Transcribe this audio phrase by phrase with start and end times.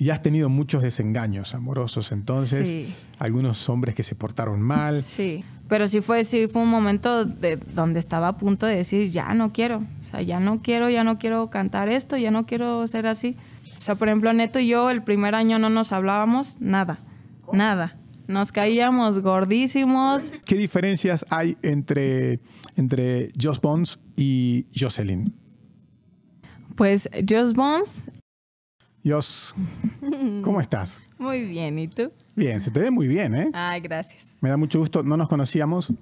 [0.00, 2.92] y has tenido muchos desengaños amorosos entonces, Sí.
[3.18, 5.02] algunos hombres que se portaron mal.
[5.02, 9.10] Sí, pero sí fue, sí fue un momento de donde estaba a punto de decir,
[9.10, 12.46] ya no quiero, o sea, ya no quiero, ya no quiero cantar esto, ya no
[12.46, 13.36] quiero ser así.
[13.76, 16.98] O sea, por ejemplo, Neto y yo el primer año no nos hablábamos nada,
[17.52, 17.96] nada.
[18.26, 20.32] Nos caíamos gordísimos.
[20.44, 22.40] ¿Qué diferencias hay entre,
[22.76, 25.34] entre Joss Bones y Jocelyn?
[26.76, 28.10] Pues Just Bones,
[29.04, 29.54] Joss,
[30.42, 31.00] ¿cómo estás?
[31.18, 32.12] muy bien, ¿y tú?
[32.36, 33.50] Bien, se te ve muy bien, ¿eh?
[33.54, 34.36] Ay, gracias.
[34.40, 35.92] Me da mucho gusto, no nos conocíamos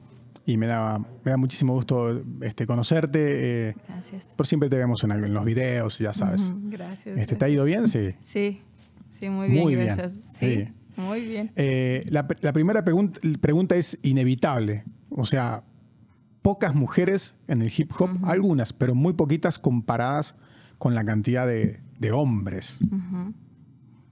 [0.46, 3.68] y me da, me da muchísimo gusto este, conocerte.
[3.70, 4.26] eh, Gracias.
[4.36, 6.52] por siempre te vemos en, algo, en los videos, ya sabes.
[6.64, 7.16] Gracias.
[7.18, 7.86] Este, ¿Te ha ido bien?
[7.88, 8.14] Sí.
[8.20, 8.62] Sí,
[9.10, 10.20] sí, muy bien, Muy bien, gracias.
[10.28, 10.68] Sí, sí.
[10.96, 11.52] muy bien.
[11.56, 14.84] Eh, la, la primera pregunta, pregunta es inevitable.
[15.10, 15.64] O sea,
[16.42, 20.34] pocas mujeres en el hip hop, algunas, pero muy poquitas comparadas
[20.78, 22.80] con la cantidad de, de hombres.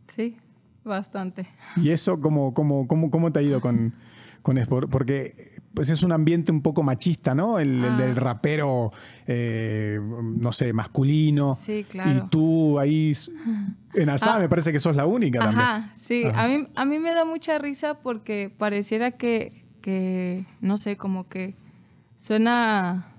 [0.09, 0.37] Sí,
[0.85, 1.47] bastante.
[1.77, 3.95] ¿Y eso cómo, cómo, cómo, cómo te ha ido con,
[4.43, 4.69] con eso?
[4.71, 7.59] Por- Porque pues es un ambiente un poco machista, ¿no?
[7.59, 8.93] El, el del rapero,
[9.27, 11.55] eh, no sé, masculino.
[11.55, 12.25] Sí, claro.
[12.27, 13.13] Y tú ahí
[13.95, 15.61] en Asá me parece que sos la única también.
[15.61, 16.25] Ajá, sí.
[16.35, 21.29] A, mí, a mí me da mucha risa porque pareciera que, que, no sé, como
[21.29, 21.55] que
[22.17, 23.13] suena...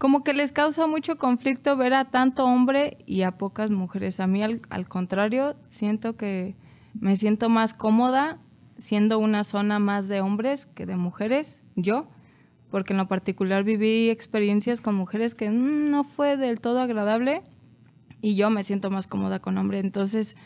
[0.00, 4.18] Como que les causa mucho conflicto ver a tanto hombre y a pocas mujeres.
[4.18, 6.56] A mí, al, contrario, siento que
[6.94, 8.38] me siento más cómoda
[8.78, 12.08] siendo una zona más de hombres que de mujeres, yo,
[12.70, 17.42] porque en lo particular viví experiencias con mujeres que mm, no fue del todo agradable
[18.22, 19.80] y yo me siento más cómoda con hombre.
[19.80, 20.38] Entonces,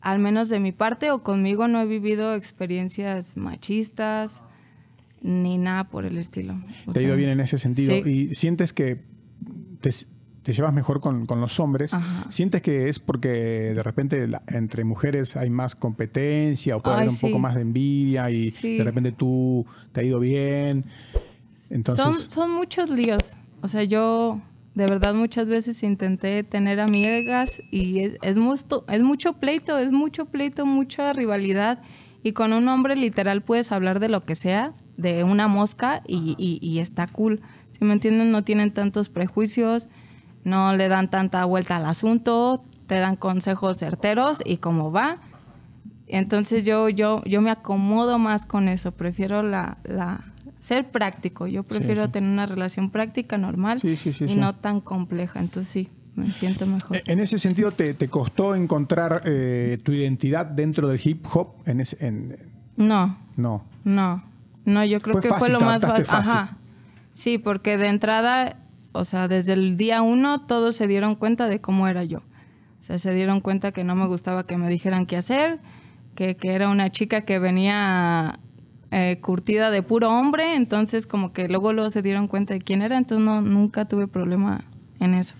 [0.00, 4.42] al menos de mi parte o conmigo no he vivido experiencias machistas
[5.26, 6.54] ni nada por el estilo.
[6.86, 7.92] O Te ha ido bien en ese sentido.
[8.04, 8.10] sí.
[8.30, 9.02] ¿Y sientes que
[9.80, 9.90] te,
[10.42, 11.92] te llevas mejor con, con los hombres?
[11.92, 12.26] Ajá.
[12.30, 16.98] ¿Sientes que es porque de repente la- entre mujeres hay más competencia o puede Ay,
[17.00, 17.26] haber un sí.
[17.26, 18.78] poco más de envidia y Sí.
[18.78, 20.84] de repente tú te ha ido bien?
[21.70, 23.36] Entonces, son, son muchos líos.
[23.62, 24.40] O sea, yo
[24.74, 29.90] de verdad muchas veces intenté tener amigas y es, es, mucho, es mucho pleito, es
[29.90, 31.82] mucho pleito, mucha rivalidad.
[32.22, 36.34] Y con un hombre literal puedes hablar de lo que sea, de una mosca y,
[36.38, 37.40] y- y está cool.
[37.70, 39.88] Si me entienden, no tienen tantos prejuicios,
[40.44, 45.16] no le dan tanta vuelta al asunto, te dan consejos certeros y como va.
[46.08, 50.20] Entonces yo, yo, yo me acomodo más con eso, prefiero la, la
[50.60, 52.12] ser práctico, yo prefiero sí.
[52.12, 56.96] tener una relación práctica, normal y no tan compleja, entonces sí, me siento mejor.
[56.96, 61.48] Eh, en ese sentido, ¿te, te costó encontrar eh, tu identidad dentro del hip hop?
[61.66, 62.36] En ese, en-
[62.76, 63.64] No, no.
[63.82, 64.22] no,
[64.66, 66.06] no, yo creo Fue que fácil, fue lo más fácil.
[66.10, 66.58] Ajá.
[67.12, 68.56] Sí, porque de entrada,
[68.92, 72.18] o sea, desde el día uno todos se dieron cuenta de cómo era yo.
[72.18, 75.60] O sea, se dieron cuenta que no me gustaba que me dijeran qué hacer,
[76.14, 78.38] que, que era una chica que venía
[78.90, 82.82] eh, curtida de puro hombre, entonces como que luego luego se dieron cuenta de quién
[82.82, 84.64] era, entonces no, nunca tuve problema
[85.00, 85.34] en eso.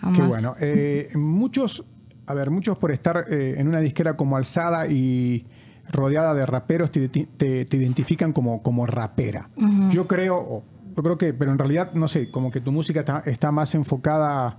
[0.00, 0.18] Jamás.
[0.18, 0.54] Qué bueno.
[0.60, 1.84] Eh, muchos,
[2.26, 5.46] a ver, muchos por estar eh, en una disquera como Alzada y
[5.90, 9.48] rodeada de raperos te, te- te identifican como, como rapera.
[9.90, 10.62] Yo creo,
[10.96, 13.74] yo creo que, pero en realidad, no sé, como que tu música está, está más
[13.74, 14.58] enfocada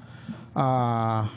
[0.56, 1.32] a-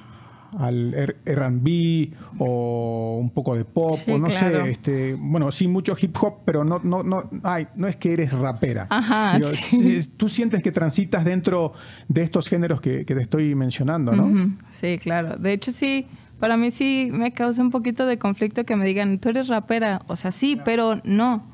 [0.59, 0.93] al
[1.25, 4.65] R&B o un poco de pop Sí, o no claro.
[4.65, 8.13] sé, este, bueno, sí mucho hip hop, pero no, no, no, ay, no es que
[8.13, 8.89] eres rapera.
[8.91, 10.01] Ajá, Digo, sí.
[10.17, 11.73] Tú sientes que transitas dentro
[12.09, 14.25] de estos géneros que, que te estoy mencionando, ¿no?
[14.25, 15.37] Ujú, Sí, claro.
[15.37, 16.09] De hecho, sí,
[16.41, 20.03] para mí sí me causa un poquito de conflicto que me digan, tú eres rapera.
[20.09, 21.45] O sea, sí, pero no.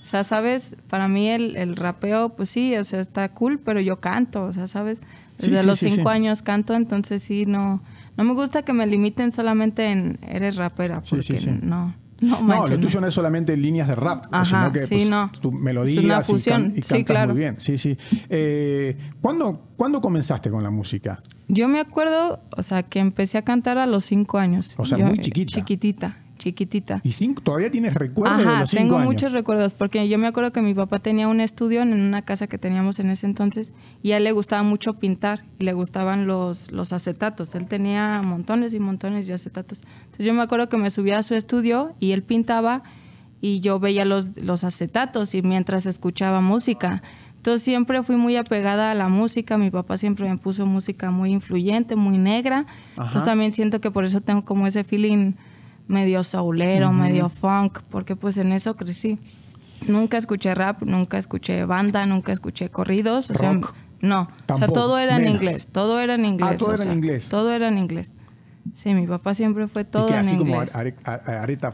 [0.00, 0.76] O sea, ¿sabes?
[0.88, 4.52] Para mí el, el rapeo, pues sí, o sea, está cool, pero yo canto, o
[4.52, 5.02] sea, ¿sabes?
[5.36, 7.82] Desde sí, los sí, cinco años canto, entonces sí, no,
[8.16, 11.50] no me gusta que me limiten solamente en eres rapera, porque sí.
[12.20, 15.40] No, no, lo tuyo no es solamente líneas de rap, Ajá, sino que sí, pues,
[15.40, 15.52] tu Es
[16.30, 17.32] una y can- y, sí, cantas claro.
[17.32, 17.56] muy bien.
[17.60, 17.96] Sí, sí.
[18.28, 21.20] Eh, ¿cuándo, ¿Cuándo comenzaste con la música?
[21.48, 24.74] Yo me acuerdo, o sea, que empecé a cantar a los cinco años.
[24.78, 25.54] O sea, Yo- muy chiquita.
[25.56, 27.00] Chiquitita, chiquitita.
[27.04, 29.12] ¿Y cinco, todavía tienes recuerdos de Ajá, los cinco tengo años?
[29.12, 32.46] muchos recuerdos porque yo me acuerdo que mi papá tenía un estudio en una casa
[32.46, 33.72] que teníamos en ese entonces
[34.02, 37.54] y a él le gustaba mucho pintar y le gustaban los, los acetatos.
[37.54, 39.82] Él tenía montones y montones de acetatos.
[40.06, 42.82] Entonces yo me acuerdo que me subía a su estudio y él pintaba
[43.42, 47.02] y yo veía los, los acetatos y mientras escuchaba música.
[47.36, 51.30] Entonces siempre fui muy apegada a la música, mi papá siempre me puso música muy
[51.32, 52.66] influyente, muy negra.
[52.90, 55.32] Entonces también siento que por eso tengo como ese feeling
[55.90, 59.18] medio soulero, medio funk, porque pues en eso crecí.
[59.86, 64.72] Nunca escuché rap, nunca escuché banda, nunca escuché corridos, o sea, no, o sea, Tampoco,
[64.72, 65.36] todo era en menos.
[65.42, 66.50] inglés, todo era en inglés.
[66.52, 67.28] Ah, todo o era en sea, inglés.
[67.28, 68.12] Todo era en inglés.
[68.74, 70.76] Sí, mi papá siempre fue todo ¿Y que en así como inglés.
[70.76, 71.72] Aretha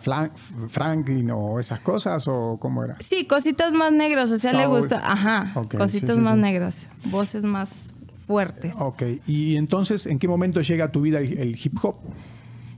[0.69, 2.97] Franklin o esas cosas o cómo era?
[3.01, 4.77] Sí, cositas más negras, o sea, le Soul.
[4.79, 6.41] gusta, ajá, Ok, cositas sí, sí, más sí.
[6.41, 7.93] negras, voces más
[8.27, 8.75] fuertes.
[8.79, 11.97] Ok, y entonces, ¿en qué momento llega a tu vida el, el hip hop?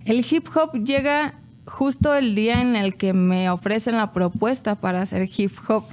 [0.08, 1.34] El hip hop llega
[1.66, 5.84] justo el día en el que me ofrecen la propuesta para hacer hip hop.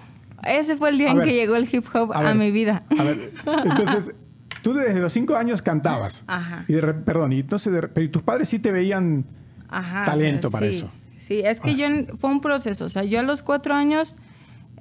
[0.47, 2.51] Ese fue el día A en ver, que llegó el hip hop a, ver, mi
[2.51, 2.83] vida.
[2.97, 3.31] A ver,
[3.65, 4.13] entonces,
[4.61, 6.23] tú desde los cinco años cantabas.
[6.27, 6.63] Ajá.
[6.67, 9.25] Y de perdón, y entonces, de pero tus padres sí te veían
[9.67, 10.77] Ajá, talento o sea, para sí.
[10.77, 10.91] eso.
[11.17, 12.85] Sí, es que yo fue un proceso.
[12.85, 14.15] O sea, yo a los cuatro años,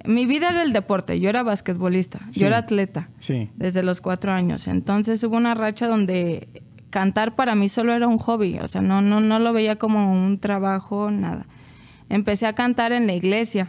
[0.05, 1.19] mi vida era el deporte.
[1.19, 2.41] Yo era basquetbolista, Sí.
[2.41, 3.49] yo era atleta Sí.
[3.55, 4.67] desde los cuatro años.
[4.67, 6.47] Entonces hubo una racha donde
[6.95, 8.57] cantar para mí solo era un hobby.
[8.59, 11.45] O sea, no, no, no lo veía como un trabajo, nada.
[12.07, 13.67] Empecé a cantar en la iglesia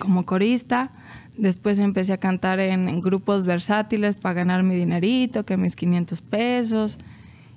[0.00, 0.90] como corista.
[1.36, 6.22] Después empecé a cantar en, en grupos versátiles para ganar mi dinerito, que mis 500
[6.22, 6.98] pesos.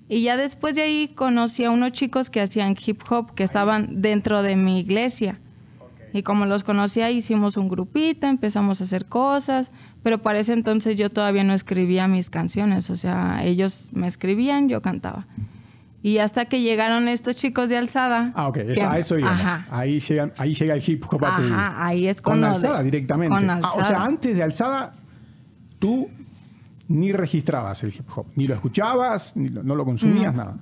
[0.10, 4.04] Y ya después de ahí conocí a unos chicos que hacían hip hop, que estaban
[4.04, 5.40] dentro de mi iglesia.
[6.14, 9.72] Y como los conocía, hicimos un grupito, empezamos a hacer cosas,
[10.04, 14.70] pero para ese entonces yo todavía no escribía mis canciones, o sea, ellos me escribían,
[14.70, 15.28] yo cantaba.
[16.04, 18.32] Y hasta que llegaron estos chicos de Alzada.
[18.36, 19.42] Ah, ok, eso- a eso íbamos.
[19.70, 21.36] Ahí, llegan, ahí llega el hip hop a.
[21.38, 23.36] Ajá, ahí es Con cuando alzada de- directamente.
[23.36, 24.06] con Ah, o sea, alzada.
[24.06, 24.94] antes de alzada,
[25.80, 26.08] tú
[26.88, 30.58] ni registrabas el hip hop, ni lo escuchabas, ni lo- no lo consumías, nada.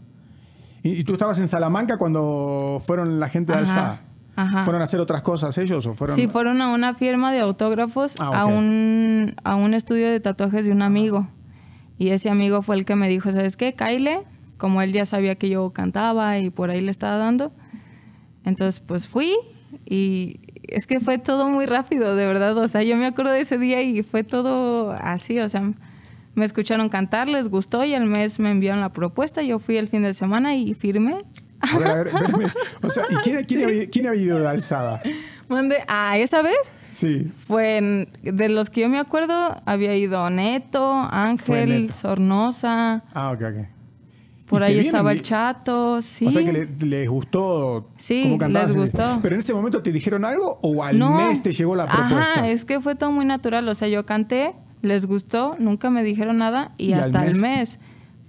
[0.81, 4.01] Y, y tú estabas en Salamanca cuando fueron la gente de Ajá, alzada.
[4.35, 4.63] Ajá.
[4.63, 6.15] ¿Fueron a hacer otras cosas ellos o fueron?
[6.15, 10.65] Sí, fueron a una firma de autógrafos Ah, a, un, a un estudio de tatuajes
[10.65, 11.27] de un amigo.
[11.97, 13.73] Y ese amigo fue el que me dijo, ¿sabes qué?
[13.73, 14.19] Kyle,
[14.57, 17.51] como él ya sabía que yo cantaba y por ahí le estaba dando.
[18.43, 19.33] Entonces, pues fui
[19.85, 22.57] y es que fue todo muy rápido, de verdad.
[22.57, 25.71] O sea, yo me acuerdo de ese día y fue todo así, o sea,
[26.33, 29.41] me escucharon cantar, les gustó y al mes me enviaron la propuesta.
[29.41, 31.17] Yo fui el fin de semana y firmé.
[31.73, 32.51] A ver, a ver, espérame.
[32.83, 35.01] O sea, ¿y quién, quién, había, quién había ido de alzada?
[35.87, 36.57] Ah, esa vez
[36.93, 37.29] Sí.
[37.35, 41.93] Fue en- de los que yo me acuerdo, había ido Neto, Ángel, Neto.
[41.93, 43.67] Sornosa, Ah, ok, ok.
[44.47, 46.25] por ¿Y te ahí estaba el Chato, sí.
[46.27, 48.69] O sea que le- les gustó Sí, cómo cantabas.
[48.69, 49.19] les gustó.
[49.21, 51.15] Pero en ese momento te dijeron algo o al No.
[51.17, 52.31] mes te llegó la propuesta.
[52.33, 53.67] Ajá, es que fue todo muy natural.
[53.67, 57.35] O sea, yo canté, les gustó, nunca me dijeron nada y, ¿Y al hasta el
[57.41, 57.79] mes?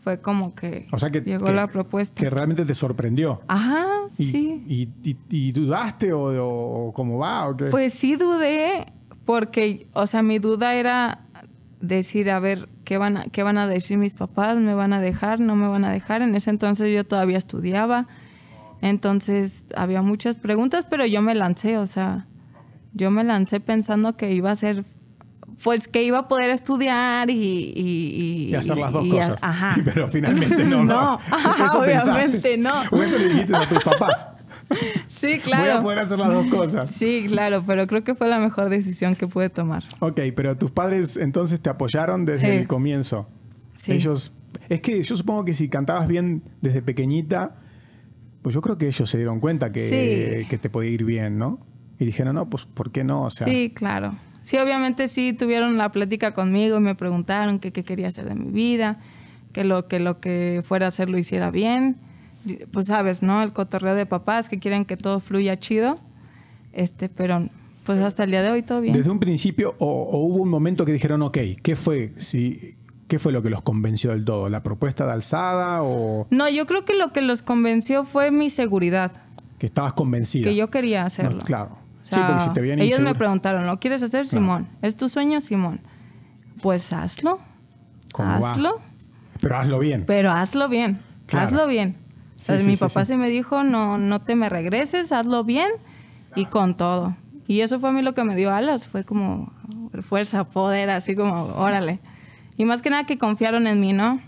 [0.07, 2.23] Fue como que, O sea que, llegó que- la propuesta.
[2.23, 3.41] Que realmente te sorprendió.
[3.49, 3.85] Ajá,
[4.17, 4.65] Y, sí.
[4.69, 7.65] y, y- y dudaste o, o cómo va o qué?
[7.73, 8.87] Pues sí dudé,
[9.25, 11.25] porque, o sea, mi duda era
[11.81, 14.57] decir, a ver, ¿qué van a, qué van a decir mis papás?
[14.59, 15.41] ¿Me van a dejar?
[15.41, 16.23] ¿No me van a dejar?
[16.23, 18.07] En ese entonces yo todavía estudiaba,
[18.83, 22.29] entonces había muchas preguntas, pero yo me lancé, o sea,
[22.93, 24.85] yo me lancé pensando que iba a ser,
[25.63, 27.35] pues que iba a poder estudiar y...
[27.75, 29.39] Y, Y hacer las dos y- cosas.
[29.43, 29.77] Ajá.
[29.85, 30.85] Pero finalmente no.
[30.85, 31.19] No,
[31.67, 32.59] Eso obviamente pensaste.
[32.59, 32.71] no.
[32.91, 34.29] O eso le dijiste a tus papás.
[35.07, 35.79] Sí, Voy claro.
[35.79, 36.91] a poder hacer las dos cosas.
[36.91, 39.85] Sí, claro, pero creo que fue la mejor decisión que pude tomar.
[40.01, 42.57] Ok, pero tus padres entonces te apoyaron desde Sí.
[42.59, 43.29] el comienzo.
[43.75, 43.93] Sí.
[43.93, 44.33] Ellos,
[44.69, 47.57] es que yo supongo que si cantabas bien desde pequeñita,
[48.43, 50.47] pues yo creo que ellos se dieron cuenta que, Sí.
[50.49, 51.61] que te podía ir bien, ¿no?
[52.01, 53.23] Y dijeron, no, pues ¿por qué no?
[53.23, 54.17] O sea, sí, claro.
[54.47, 58.37] Sí, obviamente sí tuvieron la plática conmigo y me preguntaron que qué quería hacer de
[58.37, 59.01] mi vida,
[59.53, 61.97] que lo que lo que fuera a hacer lo hiciera bien.
[62.71, 63.43] Pues sabes, ¿no?
[63.43, 65.99] El cotorreo de papás que quieren que todo fluya chido.
[66.73, 67.49] Este, pero
[67.83, 68.95] pues hasta el día de hoy todo bien.
[68.95, 72.13] desde un principio o, o hubo un momento que dijeron, ok, ¿qué fue?
[72.19, 72.77] Si,
[73.09, 74.49] ¿Qué fue lo que los convenció del todo?
[74.49, 78.49] ¿La propuesta de alzada o No, yo creo que lo que los convenció fue mi
[78.49, 79.11] seguridad,
[79.59, 80.49] que estabas convencida?
[80.49, 81.39] que yo quería hacerlo.
[81.39, 81.86] No, claro.
[82.13, 84.69] O sí, porque si te viene ellos me preguntaron, ¿lo quieres hacer, Simón?
[84.83, 85.81] ¿Es tu sueño, Simón?
[86.63, 87.41] Pues hazlo.
[88.13, 88.53] ¿Cómo va?
[88.53, 88.81] hazlo.
[89.41, 90.05] Pero hazlo bien.
[90.07, 91.47] Pero hazlo bien, Claro.
[91.47, 91.97] hazlo bien.
[92.41, 95.43] O sea, Sí, mi sí, papá se me dijo, no, no te me regreses, hazlo
[95.45, 95.69] bien
[96.37, 97.17] y con todo.
[97.49, 99.53] Y eso fue a mí lo que me dio alas, fue como
[100.01, 101.99] fuerza, poder, así como, órale.
[102.57, 104.21] Y más que nada que confiaron en mí, ¿no?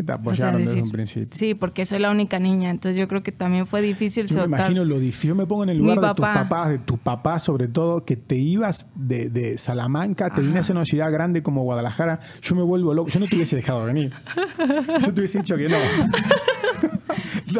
[0.00, 1.28] Que te O sea, apoyaron desde un principio.
[1.38, 4.40] Sí, porque soy la única niña, entonces yo creo que también fue difícil Yo me
[4.42, 4.60] soltar.
[4.60, 5.28] imagino lo difícil.
[5.28, 6.42] Yo me pongo en el Mi lugar de tus papá.
[6.48, 10.72] papás, de tu papá sobre todo, que te ibas de, de Salamanca, te vienes a
[10.72, 12.20] una ciudad grande como Guadalajara.
[12.40, 13.10] Yo me vuelvo loco.
[13.10, 14.12] Yo no te hubiese dejado venir.
[15.00, 15.76] Yo te hubiese dicho que no.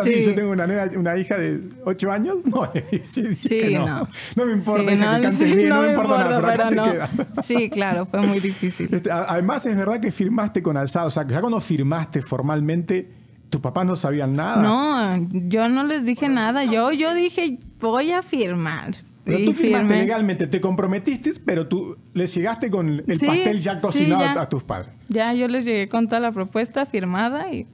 [0.05, 0.23] Sí.
[0.23, 2.37] Yo tengo una, nena- una hija de 8 años.
[2.45, 2.71] No,
[3.03, 3.87] sí, Sí, que no.
[3.87, 4.09] no.
[4.37, 4.47] no.
[4.47, 6.63] me importa no, que cantes sí, bien, no, no me me importa nada, importa, pero
[6.63, 6.93] acá pero te no.
[7.27, 7.43] queda.
[7.43, 8.89] Sí, claro, fue muy difícil.
[8.93, 11.09] Este, además, es verdad que firmaste con Alzado.
[11.09, 13.11] O sea, que ya cuando firmaste formalmente,
[13.51, 14.63] tus papás no sabían nada.
[14.63, 16.65] No, yo no les dije nada.
[16.65, 18.93] Yo, yo dije, voy a firmar.
[19.25, 20.03] Pero Y tú firmaste firmé.
[20.05, 24.41] legalmente, te comprometiste, pero tú les llegaste con el Sí, pastel ya sí, cocinado ya.
[24.43, 24.93] a tus padres.
[25.09, 27.67] Ya yo les llegué con toda la propuesta firmada y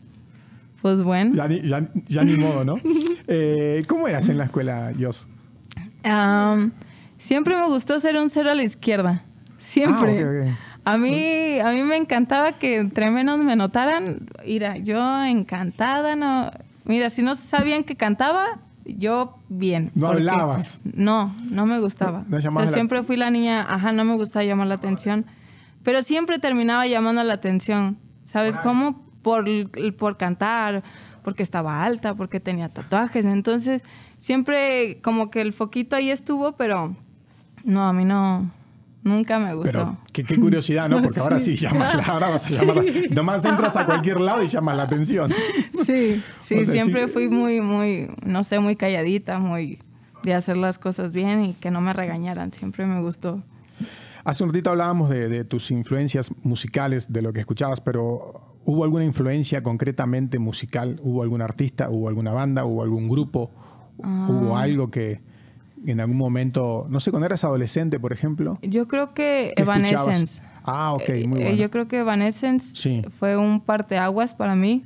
[0.82, 1.34] pues bueno.
[1.34, 2.80] Ya ni, ya, ya ni modo, ¿no?
[3.28, 5.26] Eh, ¿Cómo eras en la escuela, Jos?
[7.18, 9.24] Siempre me gustó ser un cero a la izquierda.
[9.58, 10.22] Siempre.
[10.22, 10.75] Ah, ok, ok.
[10.86, 14.28] A mí, a mí me encantaba que entre menos me notaran.
[14.46, 16.50] Mira, yo encantada, no.
[16.84, 19.90] Mira, si no sabían que cantaba, yo bien.
[19.96, 20.78] No hablabas.
[20.84, 22.24] No, no me gustaba.
[22.28, 25.26] No O sea, la- siempre fui la niña, ajá, no me gustaba llamar la atención.
[25.82, 27.98] Pero siempre terminaba llamando la atención.
[28.22, 29.04] ¿Sabes cómo?
[29.22, 29.44] Por,
[29.96, 30.84] por cantar,
[31.24, 33.24] porque estaba alta, porque tenía tatuajes.
[33.24, 33.82] Entonces,
[34.18, 36.94] siempre como que el foquito ahí estuvo, pero
[37.64, 38.48] no, a mí no,
[39.06, 39.72] nunca me gustó.
[39.72, 41.02] Pero qué, qué curiosidad, ¿no?
[41.02, 42.84] Porque ahora sí llamas, ahora vas a llamar.
[43.10, 45.30] Nomás entras a cualquier lado y llamas la atención.
[45.72, 47.12] Sí, sí, O sea, siempre sí.
[47.12, 49.78] fui muy, muy, no sé, muy calladita, muy
[50.22, 52.52] de hacer las cosas bien y que no me regañaran.
[52.52, 53.42] Siempre me gustó.
[54.24, 58.82] Hace un ratito hablábamos de, de tus influencias musicales, de lo que escuchabas, pero ¿hubo
[58.82, 60.98] alguna influencia concretamente musical?
[61.02, 61.88] ¿Hubo algún artista?
[61.88, 62.64] ¿Hubo alguna banda?
[62.64, 63.52] ¿Hubo algún grupo?
[64.02, 64.26] Ah.
[64.28, 65.20] ¿Hubo algo que
[65.90, 68.58] en algún momento, no sé, cuando eras adolescente, por ejemplo?
[68.62, 70.42] Yo creo que ¿qué Evanescence.
[70.42, 70.62] escuchabas?
[70.64, 71.56] Ah, ok, muy Eh, bueno.
[71.56, 73.02] Yo creo que Evanescence Sí.
[73.10, 74.84] fue un parteaguas para mí.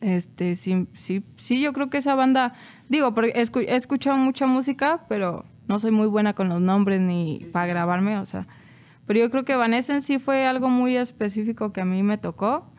[0.00, 2.54] Este, sí, sí, sí, yo creo que esa banda,
[2.88, 7.46] digo, porque he escuchado mucha música, pero no soy muy buena con los nombres ni
[7.52, 8.46] para grabarme, o sea.
[9.06, 12.70] Pero yo creo que Evanescence sí fue algo muy específico que a mí me tocó.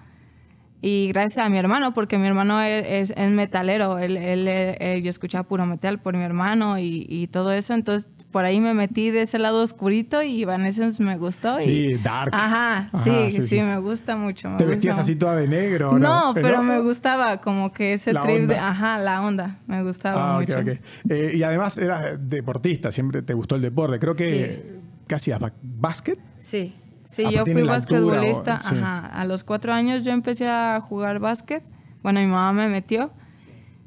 [0.81, 5.09] Y gracias a mi hermano, porque mi hermano es, es metalero, él, él, eh, yo
[5.09, 9.09] escuchaba puro metal por mi hermano y, y todo eso, entonces por ahí me metí
[9.09, 11.57] de ese lado oscurito y Evanescence me gustó.
[11.57, 12.31] y- Sí, dark.
[12.33, 13.61] Ajá, Ajá, sí, sí, sí, sí.
[13.61, 14.49] me gusta mucho.
[14.51, 15.01] me ¿Te gusta vestías mucho.
[15.01, 15.99] así toda de negro?
[15.99, 16.63] No, No, pero ¿No?
[16.63, 20.59] me gustaba como que ese La trip de, ajá, la onda, me gustaba Ah, mucho.
[21.09, 23.99] Eh, y además eras deportista, siempre te gustó el deporte.
[23.99, 26.19] Creo que casi hacías ba- básquet.
[26.39, 26.73] Sí,
[27.09, 28.75] sí, Ah, yo fui basquetbolista, o- sí.
[28.77, 31.63] ajá, a los cuatro años yo empecé a jugar básquet,
[32.03, 33.11] bueno, mi mamá me metió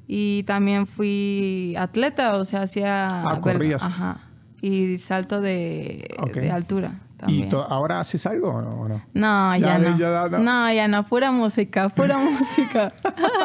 [0.08, 3.22] y también fui atleta, o sea, hacía...
[3.30, 3.82] Ah, corrías.
[3.84, 4.18] Ajá,
[4.60, 6.06] y salto de,
[6.52, 7.46] altura también.
[7.46, 9.02] ¿Y to- ahora haces algo o no?
[9.14, 9.56] no?
[9.56, 9.96] Ya, ya, no.
[9.98, 10.38] ya, no.
[10.38, 10.72] no.
[10.72, 12.92] ya no, pura música, pura música.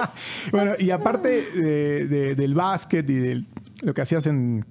[0.51, 3.43] bueno, y aparte de- de- del básquet y de
[3.83, 4.65] lo que hacías en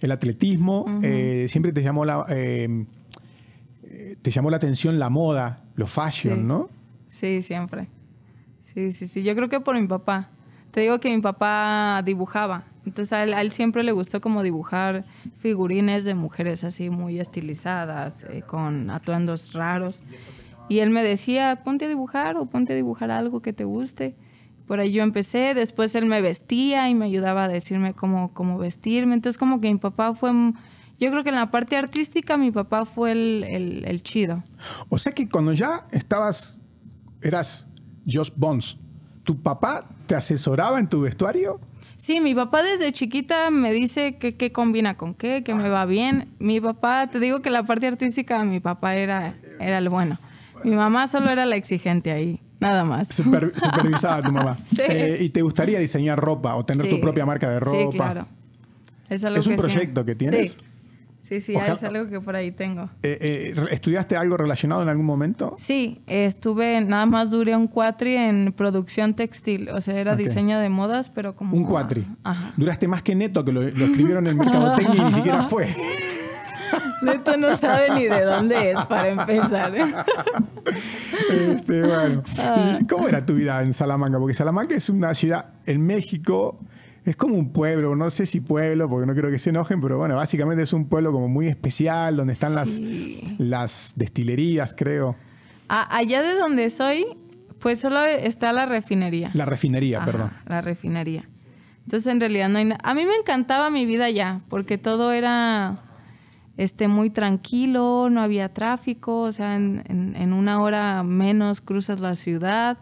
[0.00, 2.86] el atletismo, eh, siempre te llamó la eh,
[4.22, 6.44] te llamó la atención la moda, los fashion, Sí.
[6.44, 6.68] ¿no?
[7.08, 7.88] Sí, siempre.
[8.60, 9.22] Sí, sí, sí.
[9.22, 10.30] Yo creo que por mi papá.
[10.70, 12.64] Te digo que mi papá dibujaba.
[12.84, 17.18] Entonces a él, a él siempre le gustó como dibujar figurines de mujeres así muy
[17.18, 20.02] estilizadas, eh, con atuendos raros.
[20.68, 24.14] Y él me decía, ponte a dibujar o ponte a dibujar algo que te guste.
[24.66, 28.58] Por ahí yo empecé, después él me vestía y me ayudaba a decirme cómo, cómo
[28.58, 29.14] vestirme.
[29.14, 30.32] Entonces como que mi papá fue,
[30.98, 34.42] yo creo que en la parte artística mi papá fue el, el- el chido.
[34.88, 36.60] O sea que cuando ya estabas,
[37.22, 37.66] eras
[38.10, 38.76] Josh Bones,
[39.24, 41.58] ¿tu papá te asesoraba en tu vestuario?
[41.96, 45.86] Sí, mi papá desde chiquita me dice que qué combina con qué, que me va
[45.86, 46.28] bien.
[46.38, 50.18] Mi papá, te digo que la parte artística, mi papá era, era el bueno.
[50.62, 53.08] Mi mamá solo era la exigente ahí, nada más.
[53.08, 54.56] Super- supervisaba a tu mamá.
[54.58, 54.82] Sí.
[54.86, 56.90] Eh, ¿Y te gustaría diseñar ropa o tener Sí.
[56.90, 57.78] tu propia marca de ropa?
[57.92, 58.28] Sí, claro.
[59.08, 60.52] Es, algo ¿Es un que sí- proyecto que tienes?
[60.52, 60.58] Sí,
[61.18, 62.90] sí, sí, Ojalá- es algo que por ahí tengo.
[63.02, 65.54] Eh, eh, ¿Estudiaste algo relacionado en algún momento?
[65.58, 70.68] Sí, estuve, nada más duré un cuatri en producción textil, o sea, era diseño de
[70.68, 71.56] modas, pero como...
[71.56, 72.06] Un cuatri.
[72.24, 72.52] Ajá.
[72.56, 75.68] Duraste más que Neto, que lo, lo escribieron en Mercadotecnia y ni siquiera fue.
[77.02, 79.72] Neto no sabe ni de dónde es, para empezar.
[81.30, 82.22] Este, bueno.
[82.38, 82.78] Ah.
[82.80, 84.18] ¿Y ¿Cómo era tu vida en Salamanca?
[84.18, 86.58] Porque Salamanca es una ciudad en México,
[87.06, 89.96] es como un pueblo, no sé si pueblo, porque no quiero que se enojen, pero
[89.96, 93.22] bueno, básicamente es un pueblo como muy especial, donde están Sí.
[93.38, 95.16] las, las destilerías, creo.
[95.68, 97.06] A- allá de donde soy,
[97.60, 99.30] pues solo está la refinería.
[99.34, 100.30] La refinería, Ajá, perdón.
[100.46, 101.28] La refinería.
[101.84, 102.80] Entonces, en realidad no hay nada.
[102.82, 105.82] A mí me encantaba mi vida allá, porque todo era
[106.56, 112.00] este, muy tranquilo, no había tráfico, o sea, en, en- en una hora menos cruzas
[112.00, 112.78] la ciudad,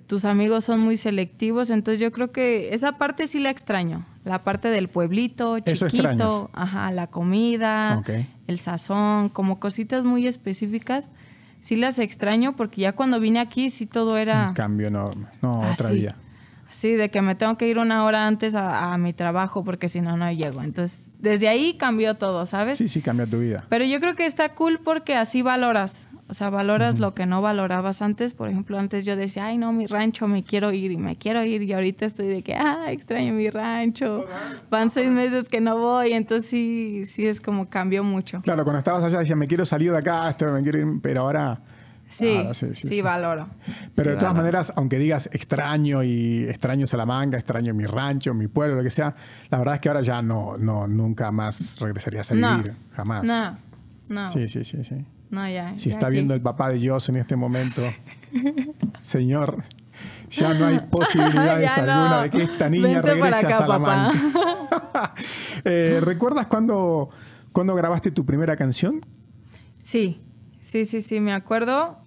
[0.00, 4.42] tus amigos son muy selectivos, entonces yo creo que esa parte sí la extraño, la
[4.42, 8.02] parte del pueblito, chiquito, ajá, la comida,
[8.46, 11.10] el sazón, como cositas muy específicas,
[11.60, 14.48] sí las extraño porque ya cuando vine aquí sí todo era...
[14.48, 15.26] Un cambio enorme.
[15.42, 15.94] No, otra Así.
[15.94, 16.16] vida.
[16.72, 19.88] Sí, de que me tengo que ir una hora antes a, a mi trabajo porque
[19.88, 20.62] si no, no llego.
[20.62, 22.78] Entonces, desde ahí cambió todo, ¿sabes?
[22.78, 23.64] Sí, sí, cambia tu vida.
[23.68, 26.08] Pero yo creo que está cool porque así valoras.
[26.28, 28.32] O sea, valoras lo que no valorabas antes.
[28.32, 31.44] Por ejemplo, antes yo decía, ay, no, mi rancho, me quiero ir y me quiero
[31.44, 31.62] ir.
[31.62, 34.24] Y ahorita estoy de que, ah, extraño mi rancho.
[34.70, 36.14] Van seis meses que no voy.
[36.14, 38.40] Entonces sí, sí es como cambió mucho.
[38.40, 41.20] Claro, cuando estabas allá decías, me quiero salir de acá, esto, me quiero ir, pero
[41.20, 41.54] ahora
[42.12, 43.48] Sí, sí, valoro.
[43.96, 48.76] Pero de todas maneras, aunque digas extraño y extraño Salamanca, extraño mi rancho, mi pueblo,
[48.76, 49.16] lo que sea,
[49.48, 53.24] la verdad es que ahora ya no, no nunca más regresarías a vivir, jamás.
[53.24, 53.56] No,
[54.08, 54.30] no.
[54.30, 55.06] Sí, sí, sí, sí.
[55.30, 55.72] No, ya.
[55.78, 57.80] Si está viendo el papá de Dios en este momento,
[59.00, 59.62] señor,
[60.28, 64.18] ya no hay posibilidades alguna de que esta niña regrese a Salamanca.
[65.64, 67.08] Eh, ¿Recuerdas cuando,
[67.52, 69.00] cuando grabaste tu primera canción?
[69.80, 70.20] Sí,
[70.60, 72.01] sí, sí, sí, me acuerdo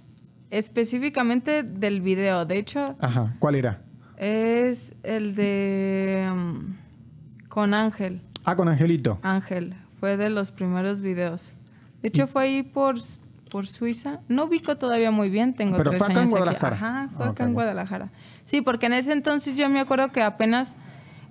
[0.57, 2.45] específicamente del video.
[2.45, 2.95] De hecho.
[2.99, 3.81] Ajá, ¿cuál era?
[4.17, 6.29] Es el de.
[6.31, 6.75] Um,
[7.49, 8.21] con Ángel.
[8.45, 9.19] Ah, con Angelito.
[9.21, 9.75] Ángel.
[9.99, 11.53] Fue de los primeros videos.
[12.01, 12.95] De hecho, fue ahí por,
[13.49, 14.19] por Suiza.
[14.27, 16.75] No ubico todavía muy bien, tengo Pero tres fue acá años en Guadalajara.
[16.75, 18.11] Ajá, fue acá en Guadalajara.
[18.43, 20.75] Sí, porque en ese entonces yo me acuerdo que apenas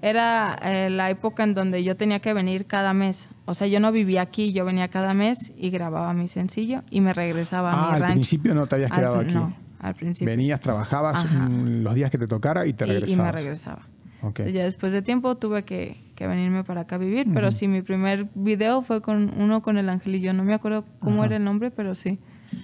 [0.09, 3.29] era eh, la época en donde yo tenía que venir cada mes.
[3.47, 7.01] O sea, yo no vivía aquí, yo venía cada mes y grababa mi sencillo y
[7.01, 8.05] me regresaba a mi Ah, rancho.
[8.07, 9.33] al principio no te habías quedado aquí.
[9.35, 10.31] No, al principio.
[10.31, 13.27] Venías, trabajabas mm, los días que te tocara y te Y- y, regresabas.
[13.27, 13.89] me regresaba.
[14.21, 14.41] Ok.
[14.41, 17.67] Entonces, ya después de tiempo tuve que, que venirme para acá a vivir, pero sí,
[17.69, 20.33] mi primer video fue con uno con el angelillo.
[20.35, 22.19] No me acuerdo cómo era el nombre, pero sí.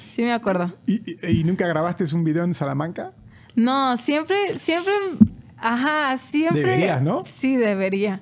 [0.09, 0.73] Sí me acuerdo.
[0.87, 3.13] ¿Y, y- y nunca grabaste un video en Salamanca?
[3.57, 4.93] No, siempre, siempre,
[5.61, 6.61] ajá, siempre.
[6.63, 7.23] Deberías, ¿no?
[7.25, 8.21] Sí, debería.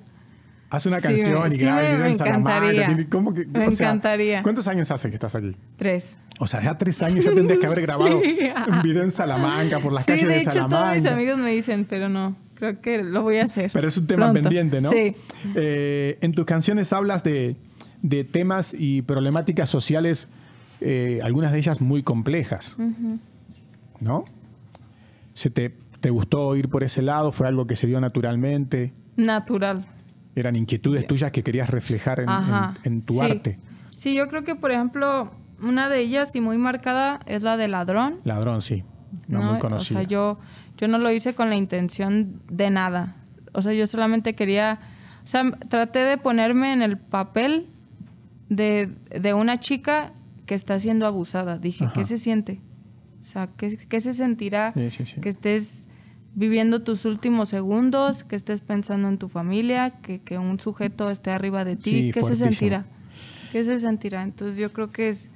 [0.70, 2.56] Haz una Sí, canción me- y sí, graba el me- video me en Salamanca.
[2.58, 2.86] encantaría.
[2.86, 4.42] Tiene- ¿Cómo que, Me o sea, encantaría.
[4.42, 5.56] ¿Cuántos años hace que estás aquí?
[5.76, 6.18] Tres.
[6.40, 8.38] O sea, ya tres años ya tendrías que haber grabado Sí.
[8.70, 10.82] un video en Salamanca, por las Sí, calles de de, hecho Salamanca.
[10.84, 13.70] todos mis amigos me dicen, pero no, creo que lo voy a hacer.
[13.72, 14.42] Pero es un tema pronto.
[14.42, 14.90] pendiente, ¿no?
[14.90, 15.16] Sí.
[15.54, 17.56] Eh, en tus canciones hablas de,
[18.02, 20.28] de temas y problemáticas sociales,
[20.82, 22.76] eh, algunas de ellas muy complejas.
[24.00, 24.24] ¿No?
[25.32, 27.32] ¿Se te, te gustó ir por ese lado?
[27.32, 28.92] ¿Fue algo que se dio naturalmente?
[29.16, 29.86] Natural.
[30.34, 32.74] ¿Eran inquietudes tuyas que querías reflejar en, Ajá.
[32.84, 33.20] en- en tu Sí.
[33.20, 33.58] arte?
[33.94, 37.66] Sí, yo creo que, por ejemplo, una de ellas y muy marcada es la de
[37.68, 38.20] ladrón.
[38.24, 38.84] Ladrón, sí.
[39.26, 39.98] No, muy conocida.
[39.98, 40.38] O sea, yo,
[40.76, 43.16] yo no lo hice con la intención de nada.
[43.52, 44.78] O sea, yo solamente quería,
[45.24, 47.66] o sea, traté de ponerme en el papel
[48.48, 50.12] de, de una chica
[50.46, 51.58] que está siendo abusada.
[51.58, 51.94] Dije, Ajá.
[51.94, 52.60] ¿qué se siente?
[53.20, 55.20] O sea, ¿qué, qué se sentirá Sí, sí, sí.
[55.20, 55.87] que estés
[56.38, 61.30] viviendo tus últimos segundos, que estés pensando en tu familia, que, que un sujeto esté
[61.32, 61.90] arriba de ti?
[61.90, 62.86] Sí, ¿Qué se sentirá?
[63.52, 64.22] ¿Qué se sentirá?
[64.22, 65.30] Entonces yo creo que es...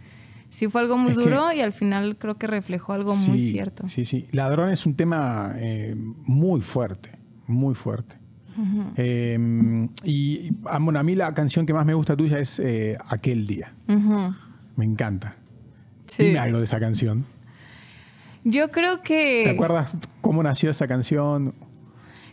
[0.49, 3.41] Sí fue algo muy Es que- duro y al final creo que reflejó algo muy
[3.41, 3.89] cierto.
[3.89, 4.27] Sí, sí.
[4.33, 8.17] Ladrón es un tema eh, muy fuerte, muy fuerte.
[8.97, 12.99] Eh, y ah, bueno, a mí la canción que más me gusta tuya es eh,
[13.09, 13.73] Aquel Día.
[14.77, 15.37] Me encanta.
[16.07, 16.25] Sí.
[16.25, 17.25] Dime algo de esa canción.
[18.45, 19.43] Yo creo que...
[19.45, 21.55] ¿Te acuerdas cómo nació esa canción?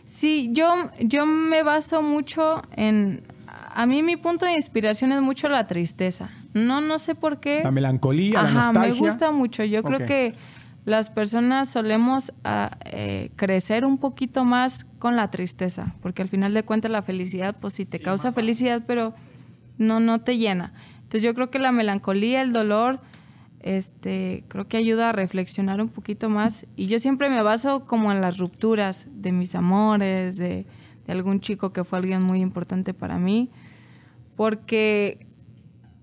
[0.04, 3.22] Sí, yo, yo me baso mucho en...
[3.72, 6.30] A mí mi punto de inspiración es mucho la tristeza.
[6.54, 7.62] No, no sé por qué.
[7.62, 9.00] La melancolía, la Ajá, me nostalgia.
[9.00, 9.62] gusta mucho.
[9.62, 10.34] Yo creo que
[10.84, 16.54] las personas solemos ah, eh, crecer un poquito más con la tristeza, porque al final
[16.54, 19.14] de cuentas la felicidad, pues sí te causa felicidad, pero
[19.78, 20.72] no, no te llena.
[20.96, 23.00] Entonces yo creo que la melancolía, el dolor,
[23.60, 26.66] este, creo que ayuda a reflexionar un poquito más.
[26.76, 30.66] Y yo siempre me baso como en las rupturas de mis amores, de,
[31.06, 33.50] de algún chico que fue alguien muy importante para mí,
[34.36, 35.26] porque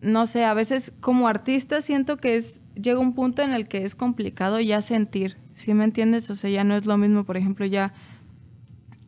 [0.02, 3.84] no sé, a veces como artista siento que es llega un punto en el que
[3.84, 6.30] es complicado ya sentir, ¿sí me entiendes?
[6.30, 7.94] O sea, ya no es lo mismo, por ejemplo, ya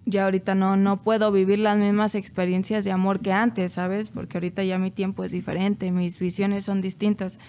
[0.05, 4.09] ya ahorita no no puedo vivir las mismas experiencias de amor que antes, ¿sabes?
[4.09, 7.39] Porque ahorita ya mi tiempo es diferente, mis visiones son distintas.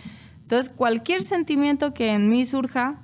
[0.50, 2.96] Entonces, cualquier sentimiento que en mí surja,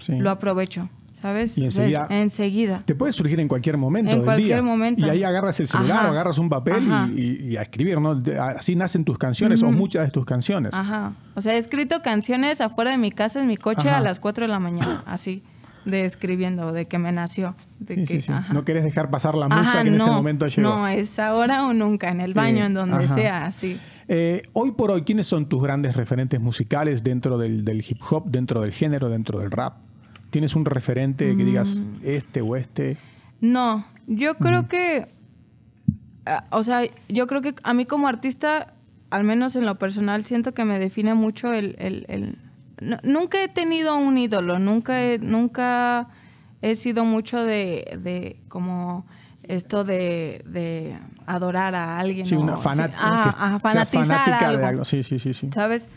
[0.00, 0.18] Sí.
[0.18, 1.56] lo aprovecho, ¿sabes?
[1.56, 2.10] Y enseguida- ¿Ves?
[2.10, 2.82] enseguida.
[2.84, 4.62] Te puede surgir en cualquier momento En del cualquier día.
[4.62, 5.06] momento.
[5.06, 6.08] Y ahí agarras el celular Ajá.
[6.08, 8.20] o agarras un papel y, y- y a escribir, ¿no?
[8.58, 10.74] Así nacen tus canciones o muchas de tus canciones.
[10.74, 11.12] Ajá.
[11.34, 13.96] O sea, he escrito canciones afuera de mi casa, en mi coche, Ajá.
[13.96, 15.42] a las 4 de la mañana, así,
[15.86, 17.56] de escribiendo, de que me nació.
[17.78, 18.32] De Sí, que, sí, sí.
[18.32, 18.52] ajá.
[18.52, 20.68] No querés dejar pasar la musa Ajá, que en ese momento llegó.
[20.68, 23.14] No, es ahora o nunca, en el baño, Eh, en donde ajá.
[23.14, 23.80] sea, así.
[24.12, 28.24] Eh, hoy por hoy, ¿quiénes son tus grandes referentes musicales dentro del, del hip hop,
[28.28, 29.76] dentro del género, dentro del rap?
[30.30, 31.94] ¿Tienes un referente que digas Mm.
[32.02, 32.96] este o este?
[33.40, 35.06] No, yo creo que,
[36.26, 38.74] ah, o sea, yo creo que a mí como artista,
[39.10, 41.76] al menos en lo personal, siento que me define mucho el...
[41.78, 42.38] el- el-
[42.80, 46.08] no- nunca he tenido un ídolo, nunca he, nunca
[46.62, 49.06] he sido mucho de, de como
[49.54, 52.26] esto de, de adorar a alguien.
[52.26, 54.58] Sí, o una fanat- que ajá, seas fanatizar fanática algo.
[54.60, 54.84] de algo.
[54.84, 55.48] Sí, sí, sí, sí.
[55.52, 55.88] ¿Sabes?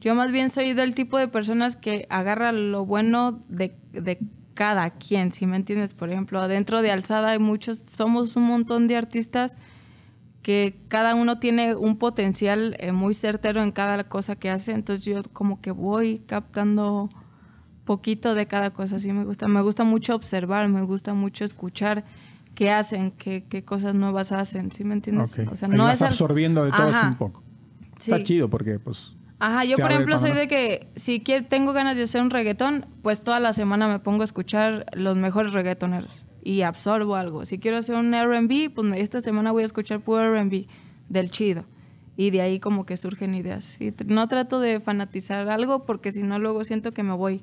[0.00, 4.18] Yo más bien soy del tipo de personas que agarra lo bueno de, de
[4.54, 5.94] cada quien, si me entiendes?
[5.94, 9.56] Por ejemplo, dentro de Alzada hay muchos, somos un montón de artistas
[10.42, 15.04] que cada uno tiene un potencial eh, muy certero en cada cosa que hace, entonces
[15.04, 17.08] yo como que voy captando
[17.84, 19.46] poquito de cada cosa, sí me gusta.
[19.48, 22.04] Me gusta mucho observar, me gusta mucho escuchar
[22.62, 25.36] qué hacen, qué, qué cosas nuevas hacen, ¿sí me entiendes?
[25.50, 27.42] O sea, no vas absorbiendo de todo un poco.
[27.98, 31.96] Está chido porque pues Ajá, yo por ejemplo soy de que si quiero, tengo ganas
[31.96, 36.24] de hacer un reggaetón, pues toda la semana me pongo a escuchar los mejores reggaetoneros
[36.44, 37.44] y absorbo algo.
[37.46, 40.68] Si quiero hacer un R&B, pues esta semana voy a escuchar puro R&B
[41.08, 41.64] del chido.
[42.16, 43.80] Y de ahí como que surgen ideas.
[43.80, 47.42] Y no trato de fanatizar algo porque si no luego siento que me voy.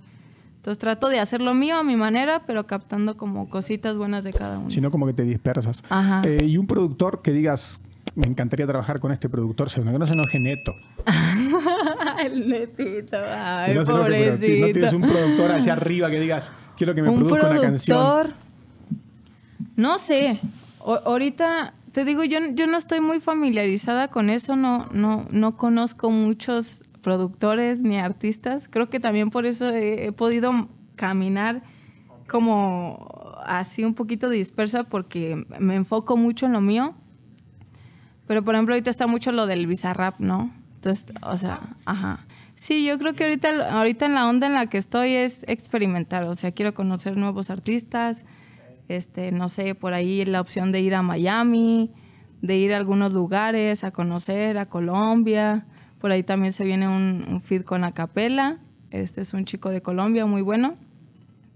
[0.59, 4.33] Entonces trato de hacer lo mío a mi manera, pero captando como cositas buenas de
[4.33, 4.69] cada uno.
[4.69, 5.83] Si no como que te dispersas.
[5.89, 6.21] Ajá.
[6.25, 7.79] Eh, y un productor que digas,
[8.13, 10.75] me encantaría trabajar con este productor, según que no se enoje neto.
[12.25, 14.65] el netito, ay, no pobrecito.
[14.67, 18.33] no tienes un productor hacia arriba que digas, quiero que me produzca una canción.
[19.77, 20.41] No sé.
[20.83, 26.11] ahorita te digo, yo, yo no estoy muy familiarizada con eso, no, no, no conozco
[26.11, 28.67] muchos productores ni artistas.
[28.67, 31.63] Creo que también por eso he podido caminar
[32.27, 36.93] como así un poquito dispersa porque me enfoco mucho en lo mío
[38.29, 40.53] pero por ejemplo, ahorita está mucho lo del bizarrap, ¿no?
[40.75, 42.27] Entonces, o sea, ajá.
[42.53, 46.29] Sí, yo creo que ahorita, ahorita en la onda en la que estoy es experimentar,
[46.29, 48.25] o sea, quiero conocer nuevos artistas,
[48.87, 51.91] este, no sé, por ahí la opción de ir a Miami,
[52.43, 55.65] de ir a algunos lugares, a conocer, a Colombia,
[55.99, 58.59] por ahí también se viene un, un feed con Acapela,
[58.91, 60.75] este es un chico de Colombia muy bueno,